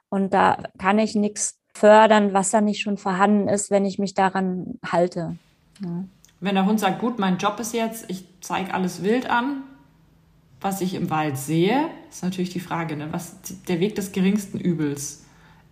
Und 0.09 0.33
da 0.33 0.63
kann 0.79 0.99
ich 0.99 1.15
nichts 1.15 1.59
fördern, 1.75 2.33
was 2.33 2.51
da 2.51 2.61
nicht 2.61 2.81
schon 2.81 2.97
vorhanden 2.97 3.49
ist, 3.49 3.71
wenn 3.71 3.85
ich 3.85 3.99
mich 3.99 4.15
daran 4.15 4.79
halte. 4.85 5.37
Ja. 5.81 6.05
Wenn 6.41 6.55
der 6.55 6.67
Hund 6.67 6.81
sagt, 6.81 7.01
gut, 7.01 7.19
mein 7.19 7.39
Job 7.39 7.59
ist 7.61 7.75
jetzt, 7.75 8.09
ich 8.09 8.25
zeige 8.41 8.73
alles 8.73 9.03
wild 9.03 9.29
an, 9.29 9.65
was 10.61 10.81
ich 10.81 10.95
im 10.95 11.11
Wald 11.11 11.37
sehe, 11.37 11.89
ist 12.09 12.23
natürlich 12.23 12.51
die 12.51 12.61
Frage, 12.61 12.97
ne? 12.97 13.09
was 13.13 13.37
der 13.69 13.81
Weg 13.81 13.95
des 13.95 14.13
geringsten 14.13 14.59
Übels. 14.59 15.25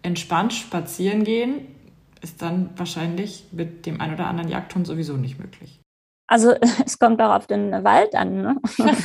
Entspannt 0.03 0.53
spazieren 0.53 1.25
gehen 1.25 1.67
ist 2.23 2.43
dann 2.43 2.71
wahrscheinlich 2.77 3.47
mit 3.53 3.87
dem 3.87 4.01
ein 4.01 4.13
oder 4.13 4.29
anderen 4.29 4.49
Jagdhund 4.49 4.87
sowieso 4.87 5.17
nicht 5.17 5.39
möglich. 5.39 5.81
Also 6.29 6.55
es 6.85 6.99
kommt 6.99 7.21
auch 7.21 7.35
auf 7.35 7.47
den 7.47 7.73
Wald 7.85 8.15
an. 8.15 8.43
Ne? 8.43 8.57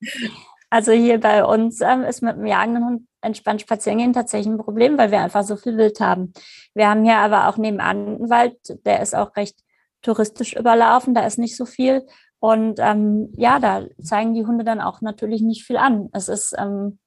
also 0.72 0.90
hier 0.90 1.20
bei 1.20 1.44
uns 1.44 1.82
ähm, 1.82 2.02
ist 2.02 2.22
mit 2.22 2.34
dem 2.34 2.46
jagenden 2.46 2.86
Hund 2.86 3.06
entspannt 3.20 3.60
spazieren 3.60 3.98
gehen 3.98 4.14
tatsächlich 4.14 4.50
ein 4.50 4.56
Problem, 4.56 4.96
weil 4.96 5.10
wir 5.10 5.20
einfach 5.20 5.44
so 5.44 5.56
viel 5.56 5.76
Wild 5.76 6.00
haben. 6.00 6.32
Wir 6.72 6.88
haben 6.88 7.04
hier 7.04 7.18
aber 7.18 7.48
auch 7.48 7.58
nebenan 7.58 8.06
einen 8.06 8.30
Wald, 8.30 8.56
der 8.86 9.02
ist 9.02 9.14
auch 9.14 9.36
recht 9.36 9.58
touristisch 10.00 10.56
überlaufen, 10.56 11.12
da 11.12 11.26
ist 11.26 11.38
nicht 11.38 11.58
so 11.58 11.66
viel. 11.66 12.06
Und 12.38 12.78
ähm, 12.78 13.34
ja, 13.36 13.58
da 13.58 13.84
zeigen 14.02 14.32
die 14.32 14.46
Hunde 14.46 14.64
dann 14.64 14.80
auch 14.80 15.02
natürlich 15.02 15.42
nicht 15.42 15.66
viel 15.66 15.76
an. 15.76 16.08
Es 16.14 16.28
ist, 16.28 16.54
ähm, 16.56 16.98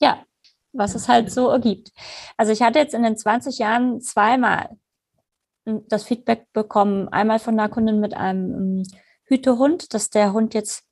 ja, 0.00 0.24
was 0.72 0.94
es 0.94 1.08
halt 1.08 1.30
so 1.30 1.50
ergibt. 1.50 1.92
Also 2.38 2.52
ich 2.52 2.62
hatte 2.62 2.78
jetzt 2.78 2.94
in 2.94 3.02
den 3.02 3.18
20 3.18 3.58
Jahren 3.58 4.00
zweimal 4.00 4.78
das 5.66 6.04
Feedback 6.04 6.46
bekommen. 6.54 7.08
Einmal 7.10 7.38
von 7.38 7.52
einer 7.60 7.68
Kundin 7.68 8.00
mit 8.00 8.14
einem 8.14 8.78
ähm, 8.78 8.82
Hütehund, 9.24 9.92
dass 9.92 10.08
der 10.08 10.32
Hund 10.32 10.54
jetzt 10.54 10.87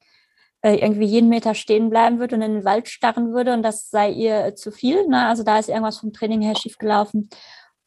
irgendwie 0.74 1.06
jeden 1.06 1.28
Meter 1.28 1.54
stehen 1.54 1.90
bleiben 1.90 2.18
würde 2.18 2.36
und 2.36 2.42
in 2.42 2.54
den 2.54 2.64
Wald 2.64 2.88
starren 2.88 3.32
würde 3.32 3.52
und 3.52 3.62
das 3.62 3.90
sei 3.90 4.10
ihr 4.10 4.54
zu 4.54 4.70
viel. 4.70 5.06
Ne? 5.06 5.26
Also 5.26 5.42
da 5.42 5.58
ist 5.58 5.68
irgendwas 5.68 5.98
vom 5.98 6.12
Training 6.12 6.40
her 6.40 6.56
schiefgelaufen. 6.56 7.28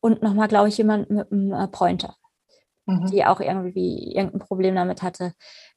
Und 0.02 0.22
nochmal, 0.22 0.48
glaube 0.48 0.70
ich, 0.70 0.78
jemand 0.78 1.10
mit 1.10 1.32
einem 1.32 1.52
äh, 1.52 1.68
Pointer, 1.68 2.16
mhm. 2.86 3.08
die 3.08 3.26
auch 3.26 3.42
irgendwie 3.42 4.14
irgendein 4.16 4.40
Problem 4.40 4.76
damit 4.76 5.02
hatte. 5.02 5.34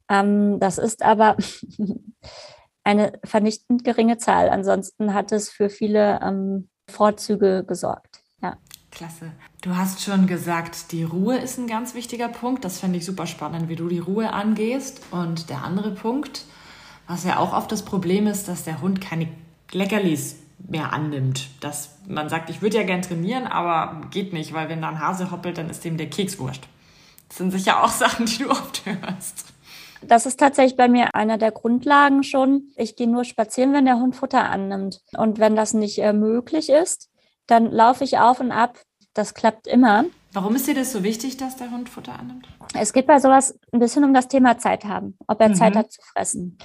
Ähm, 0.09 0.61
das 0.61 0.79
ist 0.79 1.03
aber 1.03 1.37
eine 2.85 3.12
vernichtend 3.25 3.85
geringe 3.85 4.19
Zahl. 4.19 4.49
Ansonsten 4.49 5.15
hat 5.15 5.33
es 5.33 5.49
für 5.51 5.71
viele 5.71 6.21
ähm, 6.23 6.69
Vorzüge 6.88 7.65
gesorgt. 7.67 8.23
Ja. 8.43 8.59
Klasse. 8.91 9.33
Du 9.62 9.75
hast 9.75 10.03
schon 10.03 10.27
gesagt, 10.27 10.93
die 10.93 11.03
Ruhe 11.03 11.38
ist 11.38 11.59
ein 11.59 11.67
ganz 11.67 11.95
wichtiger 11.95 12.29
Punkt. 12.29 12.65
Das 12.65 12.79
fände 12.79 12.99
ich 12.99 13.07
super 13.07 13.27
spannend, 13.27 13.69
wie 13.69 13.77
du 13.77 13.88
die 13.88 14.01
Ruhe 14.01 14.33
angehst. 14.33 15.01
Und 15.11 15.49
der 15.49 15.65
andere 15.65 15.93
Punkt, 15.93 16.45
was 17.07 17.25
ja 17.25 17.38
auch 17.38 17.53
oft 17.53 17.71
das 17.73 17.85
Problem 17.85 18.27
ist, 18.27 18.49
dass 18.49 18.65
der 18.65 18.81
Hund 18.81 19.01
keine 19.01 19.29
Leckerlis 19.73 20.37
mehr 20.59 20.93
annimmt. 20.93 21.49
Dass 21.61 21.99
man 22.07 22.29
sagt, 22.29 22.51
ich 22.51 22.62
würde 22.62 22.79
ja 22.79 22.85
gern 22.85 23.03
trainieren, 23.03 23.47
aber 23.47 24.07
geht 24.11 24.33
nicht, 24.33 24.53
weil 24.53 24.69
wenn 24.69 24.83
da 24.83 24.88
ein 24.88 25.01
Hase 25.01 25.31
hoppelt, 25.31 25.59
dann 25.59 25.71
ist 25.71 25.85
dem 25.85 25.97
der 25.97 26.09
Keks 26.09 26.38
wurscht. 26.38 26.65
Das 27.29 27.38
sind 27.38 27.51
sicher 27.51 27.83
auch 27.83 27.88
Sachen, 27.91 28.27
die 28.27 28.38
du 28.38 28.51
oft 28.51 28.83
hörst. 28.87 29.47
Das 30.05 30.27
ist 30.27 30.41
tatsächlich 30.41 30.77
bei 30.77 30.88
mir 30.88 31.15
einer 31.15 31.38
der 31.38 31.53
Grundlagen 31.53 32.25
schon. 32.25 32.73
Ich 32.77 32.97
gehe 32.97 33.09
nur 33.09 33.25
spazieren, 33.25 33.73
wenn 33.73 33.85
der 33.85 34.01
Hund 34.01 34.17
Futter 34.17 34.51
annimmt. 34.51 35.01
Und 35.17 35.38
wenn 35.38 35.55
das 35.55 35.75
nicht 35.75 35.99
äh, 36.01 36.12
möglich 36.12 36.71
ist, 36.71 37.09
dann 37.47 37.71
laufe 37.71 38.03
ich 38.03 38.19
auf 38.19 38.41
und 38.41 38.51
ab. 38.51 38.81
Das 39.15 39.35
klappt 39.35 39.67
immer. 39.67 40.05
Warum 40.33 40.57
ist 40.57 40.66
dir 40.66 40.75
das 40.75 40.92
so 40.92 41.03
wichtig, 41.03 41.37
dass 41.37 41.57
der 41.57 41.71
Hund 41.71 41.88
Futter 41.88 42.18
annimmt? 42.18 42.49
Es 42.75 42.92
geht 42.92 43.07
bei 43.07 43.18
sowas 43.18 43.59
ein 43.71 43.81
bisschen 43.81 44.05
um 44.05 44.14
das 44.14 44.29
Thema 44.29 44.59
Zeit 44.59 44.85
haben, 44.85 45.16
ob 45.27 45.40
er 45.40 45.51
mhm. 45.51 45.55
Zeit 45.55 45.77
hat 45.77 45.92
zu 45.92 46.01
fressen. 46.03 46.59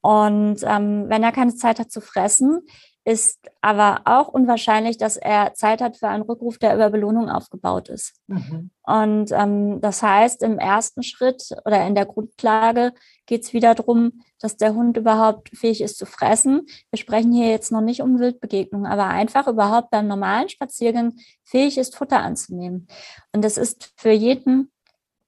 Und 0.00 0.62
ähm, 0.62 1.06
wenn 1.08 1.22
er 1.22 1.32
keine 1.32 1.54
Zeit 1.54 1.78
hat 1.78 1.90
zu 1.90 2.00
fressen, 2.00 2.62
ist 3.04 3.40
aber 3.60 4.02
auch 4.04 4.28
unwahrscheinlich, 4.28 4.98
dass 4.98 5.16
er 5.16 5.54
Zeit 5.54 5.80
hat 5.80 5.96
für 5.96 6.08
einen 6.08 6.22
Rückruf, 6.22 6.58
der 6.58 6.74
über 6.74 6.90
Belohnung 6.90 7.28
aufgebaut 7.28 7.88
ist. 7.88 8.14
Mhm. 8.28 8.70
Und 8.82 9.32
ähm, 9.32 9.80
das 9.80 10.02
heißt, 10.02 10.42
im 10.42 10.58
ersten 10.58 11.02
Schritt 11.02 11.42
oder 11.64 11.86
in 11.86 11.94
der 11.94 12.06
Grundlage 12.06 12.92
geht 13.30 13.44
es 13.44 13.52
wieder 13.52 13.76
darum, 13.76 14.24
dass 14.40 14.56
der 14.56 14.74
Hund 14.74 14.96
überhaupt 14.96 15.56
fähig 15.56 15.80
ist 15.82 15.98
zu 15.98 16.04
fressen. 16.04 16.66
Wir 16.90 16.98
sprechen 16.98 17.32
hier 17.32 17.48
jetzt 17.48 17.70
noch 17.70 17.80
nicht 17.80 18.02
um 18.02 18.18
Wildbegegnungen, 18.18 18.90
aber 18.90 19.06
einfach 19.06 19.46
überhaupt 19.46 19.90
beim 19.90 20.08
normalen 20.08 20.48
Spaziergang 20.48 21.14
fähig 21.44 21.78
ist, 21.78 21.94
Futter 21.94 22.20
anzunehmen. 22.20 22.88
Und 23.32 23.44
das 23.44 23.56
ist 23.56 23.92
für 23.96 24.10
jeden 24.10 24.72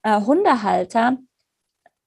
äh, 0.03 0.21
Hundehalter 0.21 1.17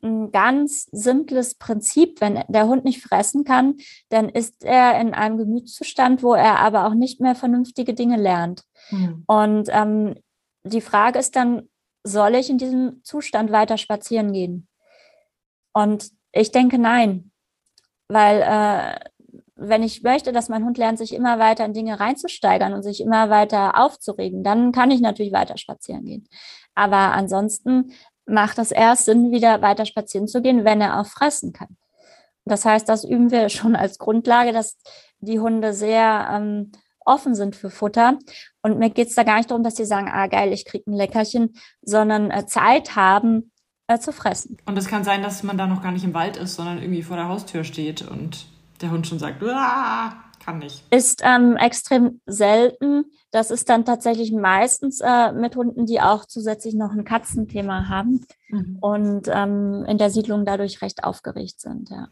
ein 0.03 0.33
ganz 0.33 0.89
simples 0.91 1.55
Prinzip. 1.55 2.19
Wenn 2.19 2.43
der 2.49 2.67
Hund 2.67 2.83
nicht 2.83 3.01
fressen 3.01 3.45
kann, 3.45 3.77
dann 4.09 4.27
ist 4.27 4.65
er 4.65 4.99
in 4.99 5.13
einem 5.13 5.37
Gemütszustand, 5.37 6.23
wo 6.23 6.33
er 6.33 6.59
aber 6.59 6.87
auch 6.87 6.93
nicht 6.93 7.21
mehr 7.21 7.35
vernünftige 7.35 7.93
Dinge 7.93 8.17
lernt. 8.17 8.63
Mhm. 8.91 9.23
Und 9.27 9.69
ähm, 9.71 10.15
die 10.63 10.81
Frage 10.81 11.19
ist 11.19 11.37
dann, 11.37 11.69
soll 12.03 12.35
ich 12.35 12.49
in 12.49 12.57
diesem 12.57 12.99
Zustand 13.03 13.53
weiter 13.53 13.77
spazieren 13.77 14.33
gehen? 14.33 14.67
Und 15.75 16.09
ich 16.31 16.51
denke 16.51 16.77
nein, 16.77 17.31
weil 18.07 18.41
äh, 18.41 19.09
wenn 19.55 19.83
ich 19.83 20.03
möchte, 20.03 20.31
dass 20.31 20.47
mein 20.47 20.63
Hund 20.63 20.77
lernt, 20.77 20.97
sich 20.97 21.13
immer 21.13 21.37
weiter 21.37 21.65
in 21.65 21.73
Dinge 21.73 21.99
reinzusteigern 21.99 22.73
und 22.73 22.81
sich 22.81 23.01
immer 23.01 23.29
weiter 23.29 23.77
aufzuregen, 23.77 24.41
dann 24.41 24.71
kann 24.71 24.89
ich 24.89 25.01
natürlich 25.01 25.33
weiter 25.33 25.57
spazieren 25.57 26.05
gehen. 26.05 26.29
Aber 26.75 27.11
ansonsten 27.11 27.91
macht 28.25 28.57
es 28.57 28.71
erst 28.71 29.05
Sinn, 29.05 29.31
wieder 29.31 29.61
weiter 29.61 29.85
spazieren 29.85 30.29
zu 30.29 30.41
gehen, 30.41 30.63
wenn 30.63 30.79
er 30.79 30.99
auch 30.99 31.07
fressen 31.07 31.51
kann. 31.51 31.75
Das 32.45 32.63
heißt, 32.63 32.87
das 32.87 33.03
üben 33.03 33.31
wir 33.31 33.49
schon 33.49 33.75
als 33.75 33.97
Grundlage, 33.97 34.53
dass 34.53 34.77
die 35.19 35.41
Hunde 35.41 35.73
sehr 35.73 36.29
ähm, 36.31 36.71
offen 37.01 37.35
sind 37.35 37.55
für 37.55 37.69
Futter. 37.69 38.17
Und 38.61 38.79
mir 38.79 38.91
geht 38.91 39.09
es 39.09 39.15
da 39.15 39.23
gar 39.23 39.37
nicht 39.37 39.51
darum, 39.51 39.63
dass 39.63 39.75
sie 39.75 39.85
sagen, 39.85 40.09
ah 40.09 40.27
geil, 40.27 40.53
ich 40.53 40.63
kriege 40.63 40.89
ein 40.89 40.95
Leckerchen, 40.95 41.53
sondern 41.81 42.31
äh, 42.31 42.45
Zeit 42.45 42.95
haben 42.95 43.51
äh, 43.87 43.99
zu 43.99 44.11
fressen. 44.11 44.57
Und 44.65 44.77
es 44.77 44.87
kann 44.87 45.03
sein, 45.03 45.21
dass 45.21 45.43
man 45.43 45.57
da 45.57 45.67
noch 45.67 45.81
gar 45.81 45.91
nicht 45.91 46.03
im 46.03 46.13
Wald 46.13 46.37
ist, 46.37 46.55
sondern 46.55 46.79
irgendwie 46.79 47.03
vor 47.03 47.17
der 47.17 47.27
Haustür 47.27 47.63
steht 47.63 48.01
und 48.01 48.47
der 48.81 48.91
Hund 48.91 49.07
schon 49.07 49.19
sagt, 49.19 49.41
kann 50.45 50.59
nicht. 50.59 50.83
Ist 50.91 51.21
ähm, 51.23 51.57
extrem 51.57 52.21
selten. 52.25 53.05
Das 53.31 53.49
ist 53.49 53.67
dann 53.69 53.83
tatsächlich 53.83 54.31
meistens 54.31 55.01
äh, 55.01 55.31
mit 55.31 55.55
Hunden, 55.55 55.85
die 55.87 56.01
auch 56.01 56.25
zusätzlich 56.25 56.75
noch 56.75 56.91
ein 56.91 57.03
Katzenthema 57.03 57.89
haben 57.89 58.25
mhm. 58.49 58.77
und 58.79 59.27
ähm, 59.27 59.85
in 59.87 59.97
der 59.97 60.11
Siedlung 60.11 60.45
dadurch 60.45 60.81
recht 60.81 61.03
aufgeregt 61.03 61.59
sind. 61.59 61.89
Ja. 61.89 62.09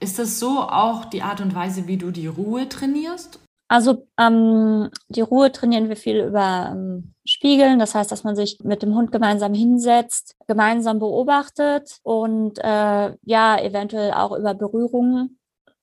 Ist 0.00 0.18
das 0.18 0.38
so 0.38 0.60
auch 0.60 1.04
die 1.04 1.22
Art 1.22 1.40
und 1.40 1.54
Weise, 1.54 1.86
wie 1.86 1.96
du 1.96 2.10
die 2.10 2.26
Ruhe 2.26 2.68
trainierst? 2.68 3.38
Also 3.68 4.06
ähm, 4.18 4.90
die 5.08 5.20
Ruhe 5.20 5.52
trainieren 5.52 5.88
wir 5.88 5.96
viel 5.96 6.20
über 6.20 6.70
ähm, 6.72 7.14
Spiegeln. 7.26 7.78
Das 7.78 7.94
heißt, 7.94 8.10
dass 8.10 8.24
man 8.24 8.34
sich 8.34 8.58
mit 8.62 8.82
dem 8.82 8.94
Hund 8.94 9.12
gemeinsam 9.12 9.52
hinsetzt, 9.52 10.36
gemeinsam 10.46 10.98
beobachtet 10.98 11.98
und 12.02 12.58
äh, 12.58 13.14
ja, 13.22 13.60
eventuell 13.60 14.12
auch 14.12 14.36
über 14.36 14.54
Berührungen 14.54 15.38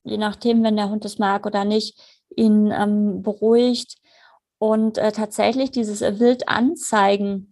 je 0.06 0.17
nachdem, 0.17 0.63
wenn 0.63 0.78
der 0.78 0.89
Hund 0.89 1.04
es 1.04 1.19
mag 1.19 1.45
oder 1.45 1.65
nicht, 1.65 2.00
ihn 2.36 2.71
ähm, 2.71 3.21
beruhigt. 3.21 3.98
Und 4.58 4.98
äh, 4.98 5.12
tatsächlich 5.12 5.71
dieses 5.71 6.00
Wild 6.02 6.48
anzeigen, 6.48 7.52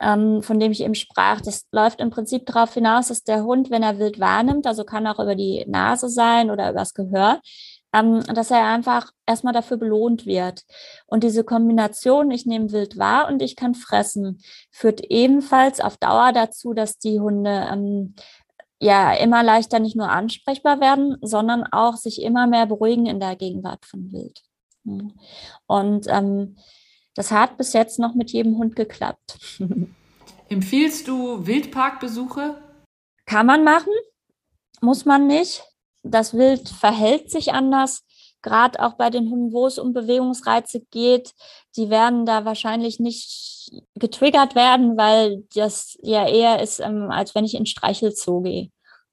ähm, 0.00 0.42
von 0.42 0.58
dem 0.58 0.72
ich 0.72 0.80
eben 0.80 0.94
sprach, 0.94 1.42
das 1.42 1.66
läuft 1.70 2.00
im 2.00 2.08
Prinzip 2.08 2.46
darauf 2.46 2.72
hinaus, 2.72 3.08
dass 3.08 3.24
der 3.24 3.44
Hund, 3.44 3.70
wenn 3.70 3.82
er 3.82 3.98
Wild 3.98 4.18
wahrnimmt, 4.18 4.66
also 4.66 4.84
kann 4.84 5.06
auch 5.06 5.18
über 5.18 5.34
die 5.34 5.66
Nase 5.68 6.08
sein 6.08 6.50
oder 6.50 6.70
übers 6.70 6.94
Gehör, 6.94 7.40
ähm, 7.92 8.22
dass 8.22 8.50
er 8.50 8.66
einfach 8.66 9.12
erstmal 9.26 9.52
dafür 9.52 9.76
belohnt 9.76 10.26
wird. 10.26 10.62
Und 11.06 11.24
diese 11.24 11.44
Kombination, 11.44 12.30
ich 12.30 12.46
nehme 12.46 12.72
Wild 12.72 12.98
wahr 12.98 13.28
und 13.28 13.42
ich 13.42 13.56
kann 13.56 13.74
fressen, 13.74 14.40
führt 14.70 15.00
ebenfalls 15.08 15.80
auf 15.80 15.96
Dauer 15.96 16.32
dazu, 16.32 16.72
dass 16.72 16.98
die 16.98 17.20
Hunde 17.20 17.68
ähm, 17.70 18.14
ja 18.78 19.12
immer 19.12 19.42
leichter 19.42 19.78
nicht 19.78 19.96
nur 19.96 20.08
ansprechbar 20.08 20.80
werden, 20.80 21.16
sondern 21.20 21.64
auch 21.64 21.96
sich 21.96 22.22
immer 22.22 22.46
mehr 22.46 22.66
beruhigen 22.66 23.06
in 23.06 23.20
der 23.20 23.36
Gegenwart 23.36 23.84
von 23.84 24.12
Wild. 24.12 24.40
Hm. 24.84 25.12
Und 25.66 26.06
ähm, 26.08 26.56
das 27.14 27.32
hat 27.32 27.58
bis 27.58 27.72
jetzt 27.72 27.98
noch 27.98 28.14
mit 28.14 28.30
jedem 28.30 28.56
Hund 28.56 28.76
geklappt. 28.76 29.38
Empfiehlst 30.48 31.06
du 31.06 31.46
Wildparkbesuche? 31.46 32.60
Kann 33.26 33.46
man 33.46 33.62
machen, 33.62 33.92
muss 34.80 35.04
man 35.04 35.26
nicht. 35.26 35.62
Das 36.02 36.34
Wild 36.34 36.68
verhält 36.68 37.30
sich 37.30 37.52
anders, 37.52 38.04
gerade 38.42 38.80
auch 38.80 38.94
bei 38.94 39.10
den 39.10 39.30
Hunden, 39.30 39.52
wo 39.52 39.66
es 39.66 39.78
um 39.78 39.92
Bewegungsreize 39.92 40.80
geht. 40.90 41.34
Die 41.76 41.90
werden 41.90 42.26
da 42.26 42.44
wahrscheinlich 42.44 43.00
nicht 43.00 43.70
getriggert 43.94 44.54
werden, 44.54 44.96
weil 44.96 45.44
das 45.54 45.98
ja 46.02 46.26
eher 46.26 46.62
ist, 46.62 46.80
ähm, 46.80 47.10
als 47.10 47.34
wenn 47.34 47.44
ich 47.44 47.54
in 47.54 47.66
Streichelzoo 47.66 48.42
gehe. 48.42 48.70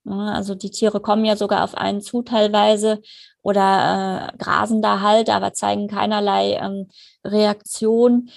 Also 0.10 0.56
die 0.56 0.71
Tiere 0.71 1.02
kommen 1.02 1.26
ja 1.26 1.36
sogar 1.36 1.63
auf 1.63 1.76
einen 1.76 2.02
zu 2.02 2.21
teilweise 2.21 3.02
oder 3.41 4.32
äh, 4.34 4.38
grasen 4.38 4.82
da 4.82 5.02
halt, 5.02 5.30
aber 5.30 5.54
zeigen 5.54 5.88
keinerlei 5.88 6.54
ähm, 6.54 6.88
Reaktion. 7.26 8.30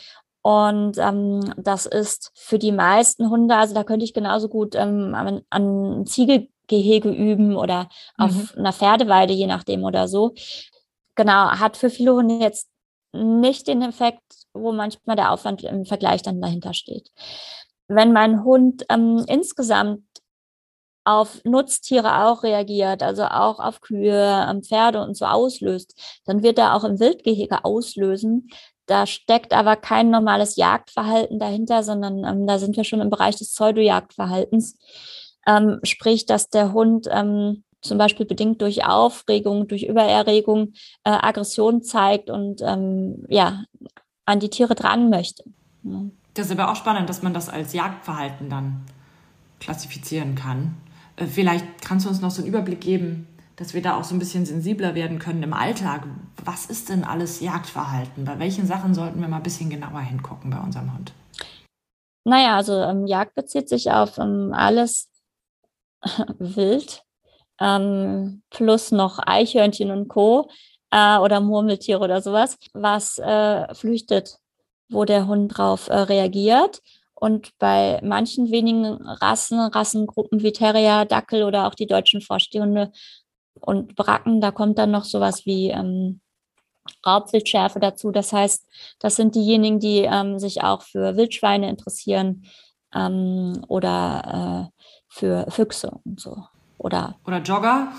Und 0.42 0.98
ähm, 0.98 1.52
das 1.56 1.86
ist 1.86 2.32
für 2.34 2.58
die 2.58 2.72
meisten 2.72 3.30
Hunde, 3.30 3.54
also 3.56 3.74
da 3.74 3.84
könnte 3.84 4.04
ich 4.04 4.14
genauso 4.14 4.48
gut 4.48 4.74
ähm, 4.74 5.14
an, 5.14 5.42
an 5.50 6.06
Ziegelgehege 6.70 7.10
üben 7.10 7.56
oder 7.56 7.88
auf 8.16 8.32
mhm. 8.32 8.48
einer 8.58 8.72
Pferdeweide, 8.72 9.32
je 9.32 9.46
nachdem 9.46 9.84
oder 9.84 10.08
so. 10.08 10.34
Genau, 11.16 11.50
hat 11.50 11.76
für 11.76 11.90
viele 11.90 12.14
Hunde 12.14 12.36
jetzt 12.36 12.68
nicht 13.12 13.66
den 13.66 13.82
Effekt, 13.82 14.22
wo 14.54 14.72
manchmal 14.72 15.16
der 15.16 15.32
Aufwand 15.32 15.62
im 15.64 15.84
Vergleich 15.84 16.22
dann 16.22 16.40
dahinter 16.40 16.74
steht. 16.74 17.10
wenn 17.88 18.12
mein 18.12 18.44
Hund 18.44 18.84
ähm, 18.88 19.24
insgesamt 19.26 20.04
auf 21.04 21.42
Nutztiere 21.44 22.24
auch 22.26 22.44
reagiert, 22.44 23.02
also 23.02 23.24
auch 23.24 23.58
auf 23.58 23.80
Kühe, 23.80 24.46
ähm, 24.48 24.62
Pferde 24.62 25.02
und 25.02 25.16
so 25.16 25.24
auslöst, 25.24 26.00
dann 26.24 26.44
wird 26.44 26.58
er 26.58 26.76
auch 26.76 26.84
im 26.84 27.00
Wildgehege 27.00 27.64
auslösen. 27.64 28.48
Da 28.86 29.06
steckt 29.06 29.52
aber 29.52 29.74
kein 29.74 30.10
normales 30.10 30.54
Jagdverhalten 30.54 31.40
dahinter, 31.40 31.82
sondern 31.82 32.24
ähm, 32.24 32.46
da 32.46 32.60
sind 32.60 32.76
wir 32.76 32.84
schon 32.84 33.00
im 33.00 33.10
Bereich 33.10 33.34
des 33.36 33.52
Pseudo-Jagdverhaltens. 33.54 34.76
Ähm, 35.46 35.80
sprich, 35.82 36.26
dass 36.26 36.48
der 36.48 36.72
Hund 36.72 37.08
ähm, 37.10 37.64
zum 37.82 37.98
Beispiel 37.98 38.26
bedingt 38.26 38.60
durch 38.60 38.84
Aufregung, 38.84 39.68
durch 39.68 39.84
Übererregung 39.84 40.72
äh, 41.04 41.10
Aggression 41.10 41.82
zeigt 41.82 42.30
und 42.30 42.60
ähm, 42.62 43.24
ja, 43.28 43.64
an 44.26 44.40
die 44.40 44.50
Tiere 44.50 44.74
dran 44.74 45.10
möchte. 45.10 45.44
Das 46.34 46.46
ist 46.46 46.52
aber 46.52 46.70
auch 46.70 46.76
spannend, 46.76 47.08
dass 47.08 47.22
man 47.22 47.34
das 47.34 47.48
als 47.48 47.72
Jagdverhalten 47.72 48.50
dann 48.50 48.84
klassifizieren 49.60 50.34
kann. 50.34 50.76
Äh, 51.16 51.26
vielleicht 51.26 51.64
kannst 51.82 52.06
du 52.06 52.10
uns 52.10 52.20
noch 52.20 52.30
so 52.30 52.42
einen 52.42 52.48
Überblick 52.48 52.80
geben, 52.80 53.26
dass 53.56 53.74
wir 53.74 53.82
da 53.82 53.98
auch 53.98 54.04
so 54.04 54.14
ein 54.14 54.18
bisschen 54.18 54.46
sensibler 54.46 54.94
werden 54.94 55.18
können 55.18 55.42
im 55.42 55.52
Alltag. 55.52 56.06
Was 56.44 56.66
ist 56.66 56.88
denn 56.88 57.04
alles 57.04 57.40
Jagdverhalten? 57.40 58.24
Bei 58.24 58.38
welchen 58.38 58.66
Sachen 58.66 58.94
sollten 58.94 59.20
wir 59.20 59.28
mal 59.28 59.36
ein 59.38 59.42
bisschen 59.42 59.68
genauer 59.68 60.00
hingucken 60.00 60.50
bei 60.50 60.58
unserem 60.58 60.94
Hund? 60.94 61.12
Naja, 62.24 62.56
also 62.56 62.74
ähm, 62.74 63.06
Jagd 63.06 63.34
bezieht 63.34 63.68
sich 63.68 63.90
auf 63.90 64.18
ähm, 64.18 64.52
alles 64.54 65.09
wild, 66.38 67.02
ähm, 67.60 68.42
plus 68.50 68.92
noch 68.92 69.18
Eichhörnchen 69.24 69.90
und 69.90 70.08
Co. 70.08 70.48
Äh, 70.90 71.18
oder 71.18 71.40
Murmeltiere 71.40 72.00
oder 72.00 72.20
sowas, 72.20 72.58
was 72.72 73.18
äh, 73.18 73.72
flüchtet, 73.74 74.38
wo 74.88 75.04
der 75.04 75.26
Hund 75.26 75.56
drauf 75.56 75.88
äh, 75.88 75.94
reagiert. 75.94 76.80
Und 77.14 77.50
bei 77.58 78.00
manchen 78.02 78.50
wenigen 78.50 78.84
Rassen, 79.06 79.60
Rassengruppen 79.60 80.42
wie 80.42 80.52
Terrier, 80.52 81.04
Dackel 81.04 81.44
oder 81.44 81.66
auch 81.66 81.74
die 81.74 81.86
deutschen 81.86 82.22
Vorstehhunde 82.22 82.92
und 83.60 83.94
Bracken, 83.94 84.40
da 84.40 84.50
kommt 84.50 84.78
dann 84.78 84.90
noch 84.90 85.04
sowas 85.04 85.44
wie 85.44 85.68
ähm, 85.70 86.20
Raubwildschärfe 87.06 87.78
dazu. 87.78 88.10
Das 88.10 88.32
heißt, 88.32 88.66
das 88.98 89.16
sind 89.16 89.34
diejenigen, 89.34 89.80
die 89.80 89.98
ähm, 90.00 90.38
sich 90.38 90.62
auch 90.62 90.82
für 90.82 91.16
Wildschweine 91.16 91.68
interessieren 91.68 92.46
ähm, 92.94 93.62
oder 93.68 94.70
äh, 94.72 94.79
für 95.10 95.46
Füchse 95.50 96.00
und 96.04 96.20
so. 96.20 96.44
Oder, 96.78 97.16
oder 97.26 97.42
Jogger? 97.42 97.92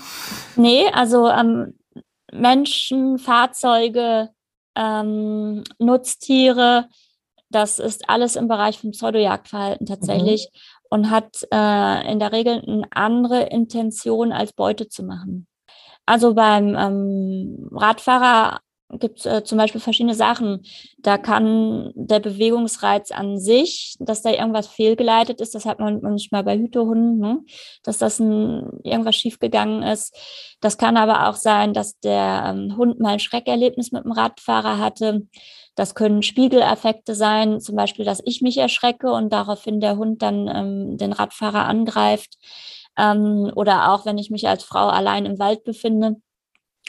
Nee, 0.56 0.88
also 0.92 1.28
ähm, 1.28 1.78
Menschen, 2.32 3.18
Fahrzeuge, 3.18 4.30
ähm, 4.74 5.62
Nutztiere, 5.78 6.88
das 7.50 7.78
ist 7.78 8.08
alles 8.08 8.34
im 8.34 8.48
Bereich 8.48 8.80
vom 8.80 8.90
Pseudojagdverhalten 8.90 9.86
tatsächlich 9.86 10.48
mhm. 10.52 10.58
und 10.90 11.10
hat 11.10 11.46
äh, 11.52 12.10
in 12.10 12.18
der 12.18 12.32
Regel 12.32 12.62
eine 12.66 12.86
andere 12.90 13.42
Intention 13.42 14.32
als 14.32 14.52
Beute 14.52 14.88
zu 14.88 15.04
machen. 15.04 15.46
Also 16.06 16.34
beim 16.34 16.74
ähm, 16.74 17.68
Radfahrer 17.70 18.60
gibt 18.98 19.20
es 19.20 19.26
äh, 19.26 19.44
zum 19.44 19.58
Beispiel 19.58 19.80
verschiedene 19.80 20.14
Sachen. 20.14 20.64
Da 20.98 21.18
kann 21.18 21.92
der 21.94 22.20
Bewegungsreiz 22.20 23.10
an 23.10 23.38
sich, 23.38 23.96
dass 23.98 24.22
da 24.22 24.30
irgendwas 24.30 24.66
fehlgeleitet 24.66 25.40
ist, 25.40 25.54
das 25.54 25.64
hat 25.64 25.80
man 25.80 26.00
manchmal 26.02 26.44
bei 26.44 26.56
Hütehunden, 26.56 27.18
ne? 27.18 27.40
dass 27.82 27.98
das 27.98 28.18
ein, 28.20 28.80
irgendwas 28.82 29.16
schiefgegangen 29.16 29.82
ist. 29.82 30.16
Das 30.60 30.78
kann 30.78 30.96
aber 30.96 31.28
auch 31.28 31.36
sein, 31.36 31.72
dass 31.72 31.98
der 32.00 32.44
ähm, 32.46 32.76
Hund 32.76 33.00
mal 33.00 33.14
ein 33.14 33.20
Schreckerlebnis 33.20 33.92
mit 33.92 34.04
dem 34.04 34.12
Radfahrer 34.12 34.78
hatte. 34.78 35.26
Das 35.74 35.94
können 35.94 36.22
Spiegeleffekte 36.22 37.14
sein, 37.14 37.60
zum 37.60 37.76
Beispiel, 37.76 38.04
dass 38.04 38.22
ich 38.24 38.42
mich 38.42 38.58
erschrecke 38.58 39.10
und 39.12 39.32
daraufhin 39.32 39.80
der 39.80 39.96
Hund 39.96 40.20
dann 40.22 40.48
ähm, 40.48 40.98
den 40.98 41.12
Radfahrer 41.12 41.64
angreift. 41.64 42.36
Ähm, 42.98 43.50
oder 43.54 43.92
auch, 43.92 44.04
wenn 44.04 44.18
ich 44.18 44.30
mich 44.30 44.46
als 44.48 44.64
Frau 44.64 44.88
allein 44.88 45.24
im 45.24 45.38
Wald 45.38 45.64
befinde 45.64 46.16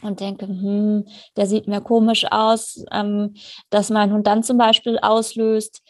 und 0.01 0.19
denke, 0.19 0.47
hm, 0.47 1.05
der 1.37 1.47
sieht 1.47 1.67
mir 1.67 1.81
komisch 1.81 2.25
aus, 2.31 2.83
ähm, 2.91 3.35
dass 3.69 3.89
mein 3.89 4.11
Hund 4.11 4.27
dann 4.27 4.43
zum 4.43 4.57
Beispiel 4.57 4.97
auslöst. 4.99 5.81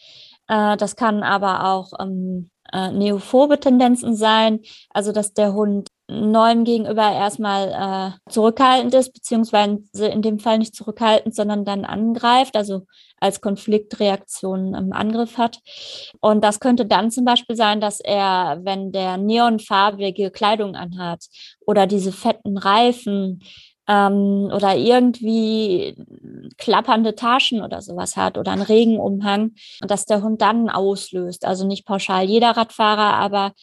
Äh, 0.47 0.77
das 0.77 0.95
kann 0.95 1.23
aber 1.23 1.65
auch 1.71 1.93
ähm, 1.99 2.49
äh, 2.71 2.91
neophobe 2.91 3.59
Tendenzen 3.59 4.15
sein, 4.15 4.59
also 4.89 5.11
dass 5.11 5.33
der 5.33 5.53
Hund 5.53 5.87
Neuem 6.09 6.65
gegenüber 6.65 7.11
erstmal 7.11 8.17
äh, 8.27 8.31
zurückhaltend 8.31 8.93
ist, 8.93 9.13
beziehungsweise 9.13 10.07
in 10.11 10.21
dem 10.21 10.37
Fall 10.37 10.57
nicht 10.57 10.75
zurückhaltend, 10.75 11.33
sondern 11.33 11.63
dann 11.63 11.85
angreift, 11.85 12.57
also 12.57 12.85
als 13.21 13.39
Konfliktreaktion 13.39 14.75
im 14.75 14.91
Angriff 14.91 15.37
hat. 15.37 15.59
Und 16.19 16.43
das 16.43 16.59
könnte 16.59 16.85
dann 16.85 17.09
zum 17.09 17.23
Beispiel 17.23 17.55
sein, 17.55 17.79
dass 17.79 18.01
er, 18.01 18.59
wenn 18.63 18.91
der 18.91 19.17
neonfarbige 19.17 20.29
Kleidung 20.29 20.75
anhat 20.75 21.23
oder 21.65 21.87
diese 21.87 22.11
fetten 22.11 22.57
Reifen, 22.57 23.39
ähm, 23.87 24.49
oder 24.53 24.75
irgendwie 24.75 25.95
klappernde 26.57 27.15
Taschen 27.15 27.61
oder 27.61 27.81
sowas 27.81 28.15
hat 28.15 28.37
oder 28.37 28.51
einen 28.51 28.61
Regenumhang 28.61 29.53
und 29.81 29.91
dass 29.91 30.05
der 30.05 30.21
Hund 30.21 30.41
dann 30.41 30.69
auslöst. 30.69 31.45
Also 31.45 31.67
nicht 31.67 31.85
pauschal 31.85 32.25
jeder 32.25 32.51
Radfahrer, 32.51 33.15
aber 33.15 33.53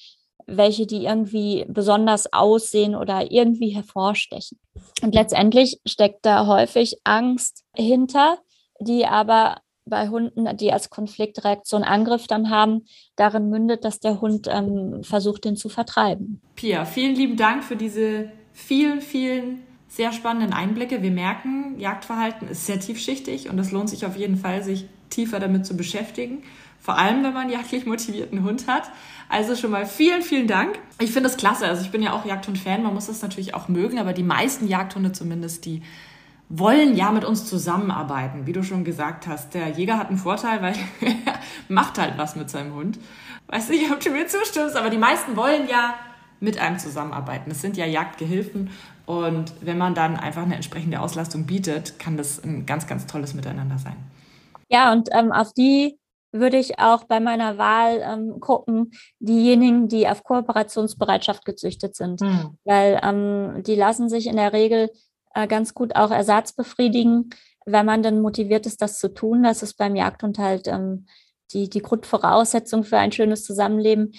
welche, 0.46 0.86
die 0.86 1.04
irgendwie 1.04 1.64
besonders 1.68 2.32
aussehen 2.32 2.94
oder 2.94 3.30
irgendwie 3.30 3.70
hervorstechen. 3.70 4.58
Und 5.02 5.14
letztendlich 5.14 5.80
steckt 5.86 6.26
da 6.26 6.46
häufig 6.46 6.98
Angst 7.04 7.64
hinter, 7.74 8.38
die 8.80 9.06
aber 9.06 9.58
bei 9.86 10.08
Hunden, 10.08 10.56
die 10.56 10.72
als 10.72 10.90
Konfliktreaktion 10.90 11.82
Angriff 11.82 12.26
dann 12.26 12.50
haben, 12.50 12.84
darin 13.16 13.48
mündet, 13.48 13.84
dass 13.84 14.00
der 14.00 14.20
Hund 14.20 14.46
ähm, 14.50 15.02
versucht, 15.02 15.44
den 15.44 15.56
zu 15.56 15.68
vertreiben. 15.68 16.40
Pia, 16.54 16.84
vielen 16.84 17.14
lieben 17.14 17.36
Dank 17.36 17.64
für 17.64 17.76
diese 17.76 18.30
vielen, 18.52 19.00
vielen 19.00 19.69
sehr 19.90 20.12
spannenden 20.12 20.52
Einblicke. 20.52 21.02
Wir 21.02 21.10
merken, 21.10 21.78
Jagdverhalten 21.78 22.48
ist 22.48 22.64
sehr 22.64 22.78
tiefschichtig 22.78 23.50
und 23.50 23.58
es 23.58 23.72
lohnt 23.72 23.90
sich 23.90 24.06
auf 24.06 24.16
jeden 24.16 24.36
Fall, 24.36 24.62
sich 24.62 24.86
tiefer 25.10 25.40
damit 25.40 25.66
zu 25.66 25.76
beschäftigen. 25.76 26.44
Vor 26.78 26.96
allem, 26.96 27.24
wenn 27.24 27.34
man 27.34 27.42
einen 27.42 27.50
jagdlich 27.50 27.84
motivierten 27.86 28.44
Hund 28.44 28.68
hat. 28.68 28.84
Also 29.28 29.56
schon 29.56 29.72
mal 29.72 29.84
vielen, 29.84 30.22
vielen 30.22 30.46
Dank. 30.46 30.78
Ich 31.00 31.10
finde 31.10 31.28
das 31.28 31.36
klasse. 31.36 31.66
Also 31.66 31.82
ich 31.82 31.90
bin 31.90 32.02
ja 32.02 32.12
auch 32.12 32.24
Jagdhund-Fan. 32.24 32.84
Man 32.84 32.94
muss 32.94 33.08
das 33.08 33.20
natürlich 33.20 33.52
auch 33.52 33.68
mögen. 33.68 33.98
Aber 33.98 34.12
die 34.12 34.22
meisten 34.22 34.68
Jagdhunde 34.68 35.12
zumindest, 35.12 35.66
die 35.66 35.82
wollen 36.48 36.96
ja 36.96 37.10
mit 37.10 37.24
uns 37.24 37.44
zusammenarbeiten. 37.46 38.46
Wie 38.46 38.52
du 38.52 38.62
schon 38.62 38.84
gesagt 38.84 39.26
hast, 39.26 39.54
der 39.54 39.68
Jäger 39.68 39.98
hat 39.98 40.08
einen 40.08 40.18
Vorteil, 40.18 40.62
weil 40.62 40.74
er 41.00 41.40
macht 41.68 41.98
halt 41.98 42.16
was 42.16 42.36
mit 42.36 42.48
seinem 42.48 42.74
Hund. 42.74 42.98
Weiß 43.48 43.68
nicht, 43.68 43.90
ob 43.90 44.00
du 44.00 44.10
mir 44.10 44.28
zustimmst, 44.28 44.76
aber 44.76 44.88
die 44.88 44.98
meisten 44.98 45.36
wollen 45.36 45.68
ja 45.68 45.94
mit 46.40 46.58
einem 46.58 46.78
zusammenarbeiten. 46.78 47.50
Das 47.50 47.60
sind 47.60 47.76
ja 47.76 47.84
Jagdgehilfen 47.84 48.70
und 49.06 49.52
wenn 49.60 49.78
man 49.78 49.94
dann 49.94 50.16
einfach 50.16 50.42
eine 50.42 50.54
entsprechende 50.54 51.00
Auslastung 51.00 51.46
bietet, 51.46 51.98
kann 51.98 52.16
das 52.16 52.42
ein 52.42 52.66
ganz, 52.66 52.86
ganz 52.86 53.06
tolles 53.06 53.34
Miteinander 53.34 53.78
sein. 53.78 53.96
Ja, 54.68 54.92
und 54.92 55.08
ähm, 55.12 55.32
auf 55.32 55.52
die 55.52 55.98
würde 56.32 56.58
ich 56.58 56.78
auch 56.78 57.04
bei 57.04 57.18
meiner 57.20 57.58
Wahl 57.58 58.02
ähm, 58.04 58.40
gucken, 58.40 58.92
diejenigen, 59.18 59.88
die 59.88 60.08
auf 60.08 60.22
Kooperationsbereitschaft 60.22 61.44
gezüchtet 61.44 61.96
sind. 61.96 62.20
Mhm. 62.20 62.56
Weil 62.64 63.00
ähm, 63.02 63.62
die 63.64 63.74
lassen 63.74 64.08
sich 64.08 64.26
in 64.26 64.36
der 64.36 64.52
Regel 64.52 64.90
äh, 65.34 65.46
ganz 65.46 65.74
gut 65.74 65.96
auch 65.96 66.10
Ersatz 66.10 66.52
befriedigen, 66.52 67.30
wenn 67.66 67.86
man 67.86 68.02
dann 68.02 68.20
motiviert 68.20 68.66
ist, 68.66 68.80
das 68.80 68.98
zu 68.98 69.12
tun. 69.12 69.42
Das 69.42 69.62
ist 69.62 69.74
beim 69.74 69.96
Jagdhund 69.96 70.38
halt 70.38 70.68
ähm, 70.68 71.06
die, 71.52 71.68
die 71.68 71.82
Grundvoraussetzung 71.82 72.84
für 72.84 72.98
ein 72.98 73.12
schönes 73.12 73.44
Zusammenleben. 73.44 74.12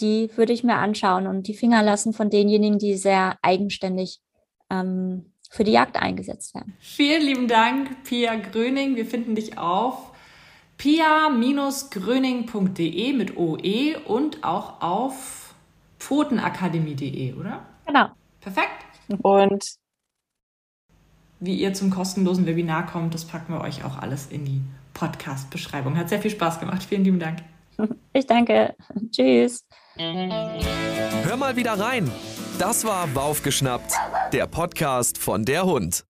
Die 0.00 0.30
würde 0.36 0.52
ich 0.52 0.64
mir 0.64 0.76
anschauen 0.76 1.26
und 1.26 1.48
die 1.48 1.54
Finger 1.54 1.82
lassen 1.82 2.12
von 2.12 2.30
denjenigen, 2.30 2.78
die 2.78 2.96
sehr 2.96 3.36
eigenständig 3.42 4.20
ähm, 4.70 5.26
für 5.50 5.64
die 5.64 5.72
Jagd 5.72 5.96
eingesetzt 5.96 6.54
werden. 6.54 6.76
Vielen 6.80 7.22
lieben 7.22 7.48
Dank, 7.48 8.04
Pia 8.04 8.36
Gröning. 8.36 8.96
Wir 8.96 9.06
finden 9.06 9.34
dich 9.34 9.56
auf 9.58 10.12
pia-gröning.de 10.76 13.12
mit 13.12 13.36
OE 13.36 13.96
und 14.04 14.44
auch 14.44 14.80
auf 14.80 15.54
pfotenakademie.de, 15.98 17.34
oder? 17.34 17.66
Genau. 17.86 18.10
Perfekt. 18.40 18.84
Und 19.22 19.78
wie 21.40 21.54
ihr 21.54 21.72
zum 21.72 21.90
kostenlosen 21.90 22.46
Webinar 22.46 22.86
kommt, 22.86 23.14
das 23.14 23.24
packen 23.24 23.52
wir 23.52 23.60
euch 23.60 23.84
auch 23.84 23.98
alles 23.98 24.26
in 24.26 24.44
die 24.44 24.60
Podcast-Beschreibung. 24.94 25.96
Hat 25.96 26.08
sehr 26.08 26.20
viel 26.20 26.30
Spaß 26.30 26.60
gemacht. 26.60 26.82
Vielen 26.82 27.04
lieben 27.04 27.20
Dank. 27.20 27.38
Ich 28.12 28.26
danke. 28.26 28.74
Tschüss. 29.10 29.64
Hör 29.96 31.36
mal 31.36 31.56
wieder 31.56 31.78
rein. 31.78 32.10
Das 32.58 32.84
war 32.84 33.14
Waufgeschnappt, 33.14 33.92
der 34.32 34.48
Podcast 34.48 35.18
von 35.18 35.44
der 35.44 35.64
Hund. 35.64 36.07